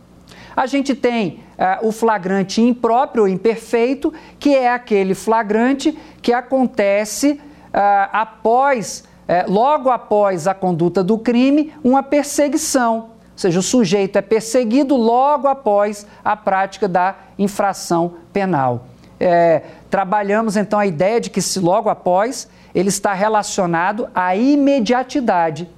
[0.56, 1.43] A gente tem
[1.82, 7.40] o flagrante impróprio ou imperfeito, que é aquele flagrante que acontece
[7.74, 12.96] uh, após, uh, logo após a conduta do crime, uma perseguição.
[12.96, 18.86] Ou seja, o sujeito é perseguido logo após a prática da infração penal.
[19.18, 25.68] É, trabalhamos então a ideia de que se logo após ele está relacionado à imediatidade,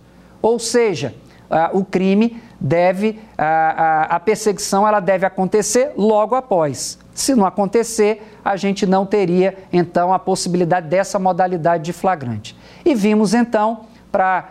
[0.43, 1.15] ou seja,
[1.73, 6.99] o crime deve, a, a perseguição ela deve acontecer logo após.
[7.15, 12.57] Se não acontecer, a gente não teria então a possibilidade dessa modalidade de flagrante.
[12.85, 13.81] E vimos então,
[14.11, 14.51] para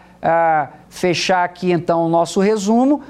[0.89, 3.01] fechar aqui então o nosso resumo,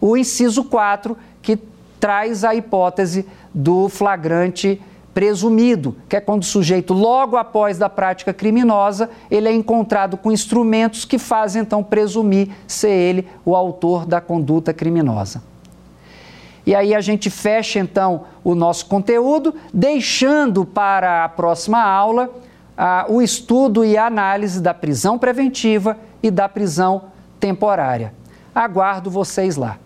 [0.00, 1.58] o inciso 4, que
[2.00, 4.80] traz a hipótese do flagrante
[5.14, 10.32] presumido, que é quando o sujeito, logo após da prática criminosa, ele é encontrado com
[10.32, 15.42] instrumentos que fazem então presumir ser ele o autor da conduta criminosa.
[16.64, 22.30] E aí a gente fecha então o nosso conteúdo, deixando para a próxima aula
[23.08, 27.04] o estudo e a análise da prisão preventiva e da prisão
[27.38, 28.14] temporária.
[28.54, 29.78] Aguardo vocês lá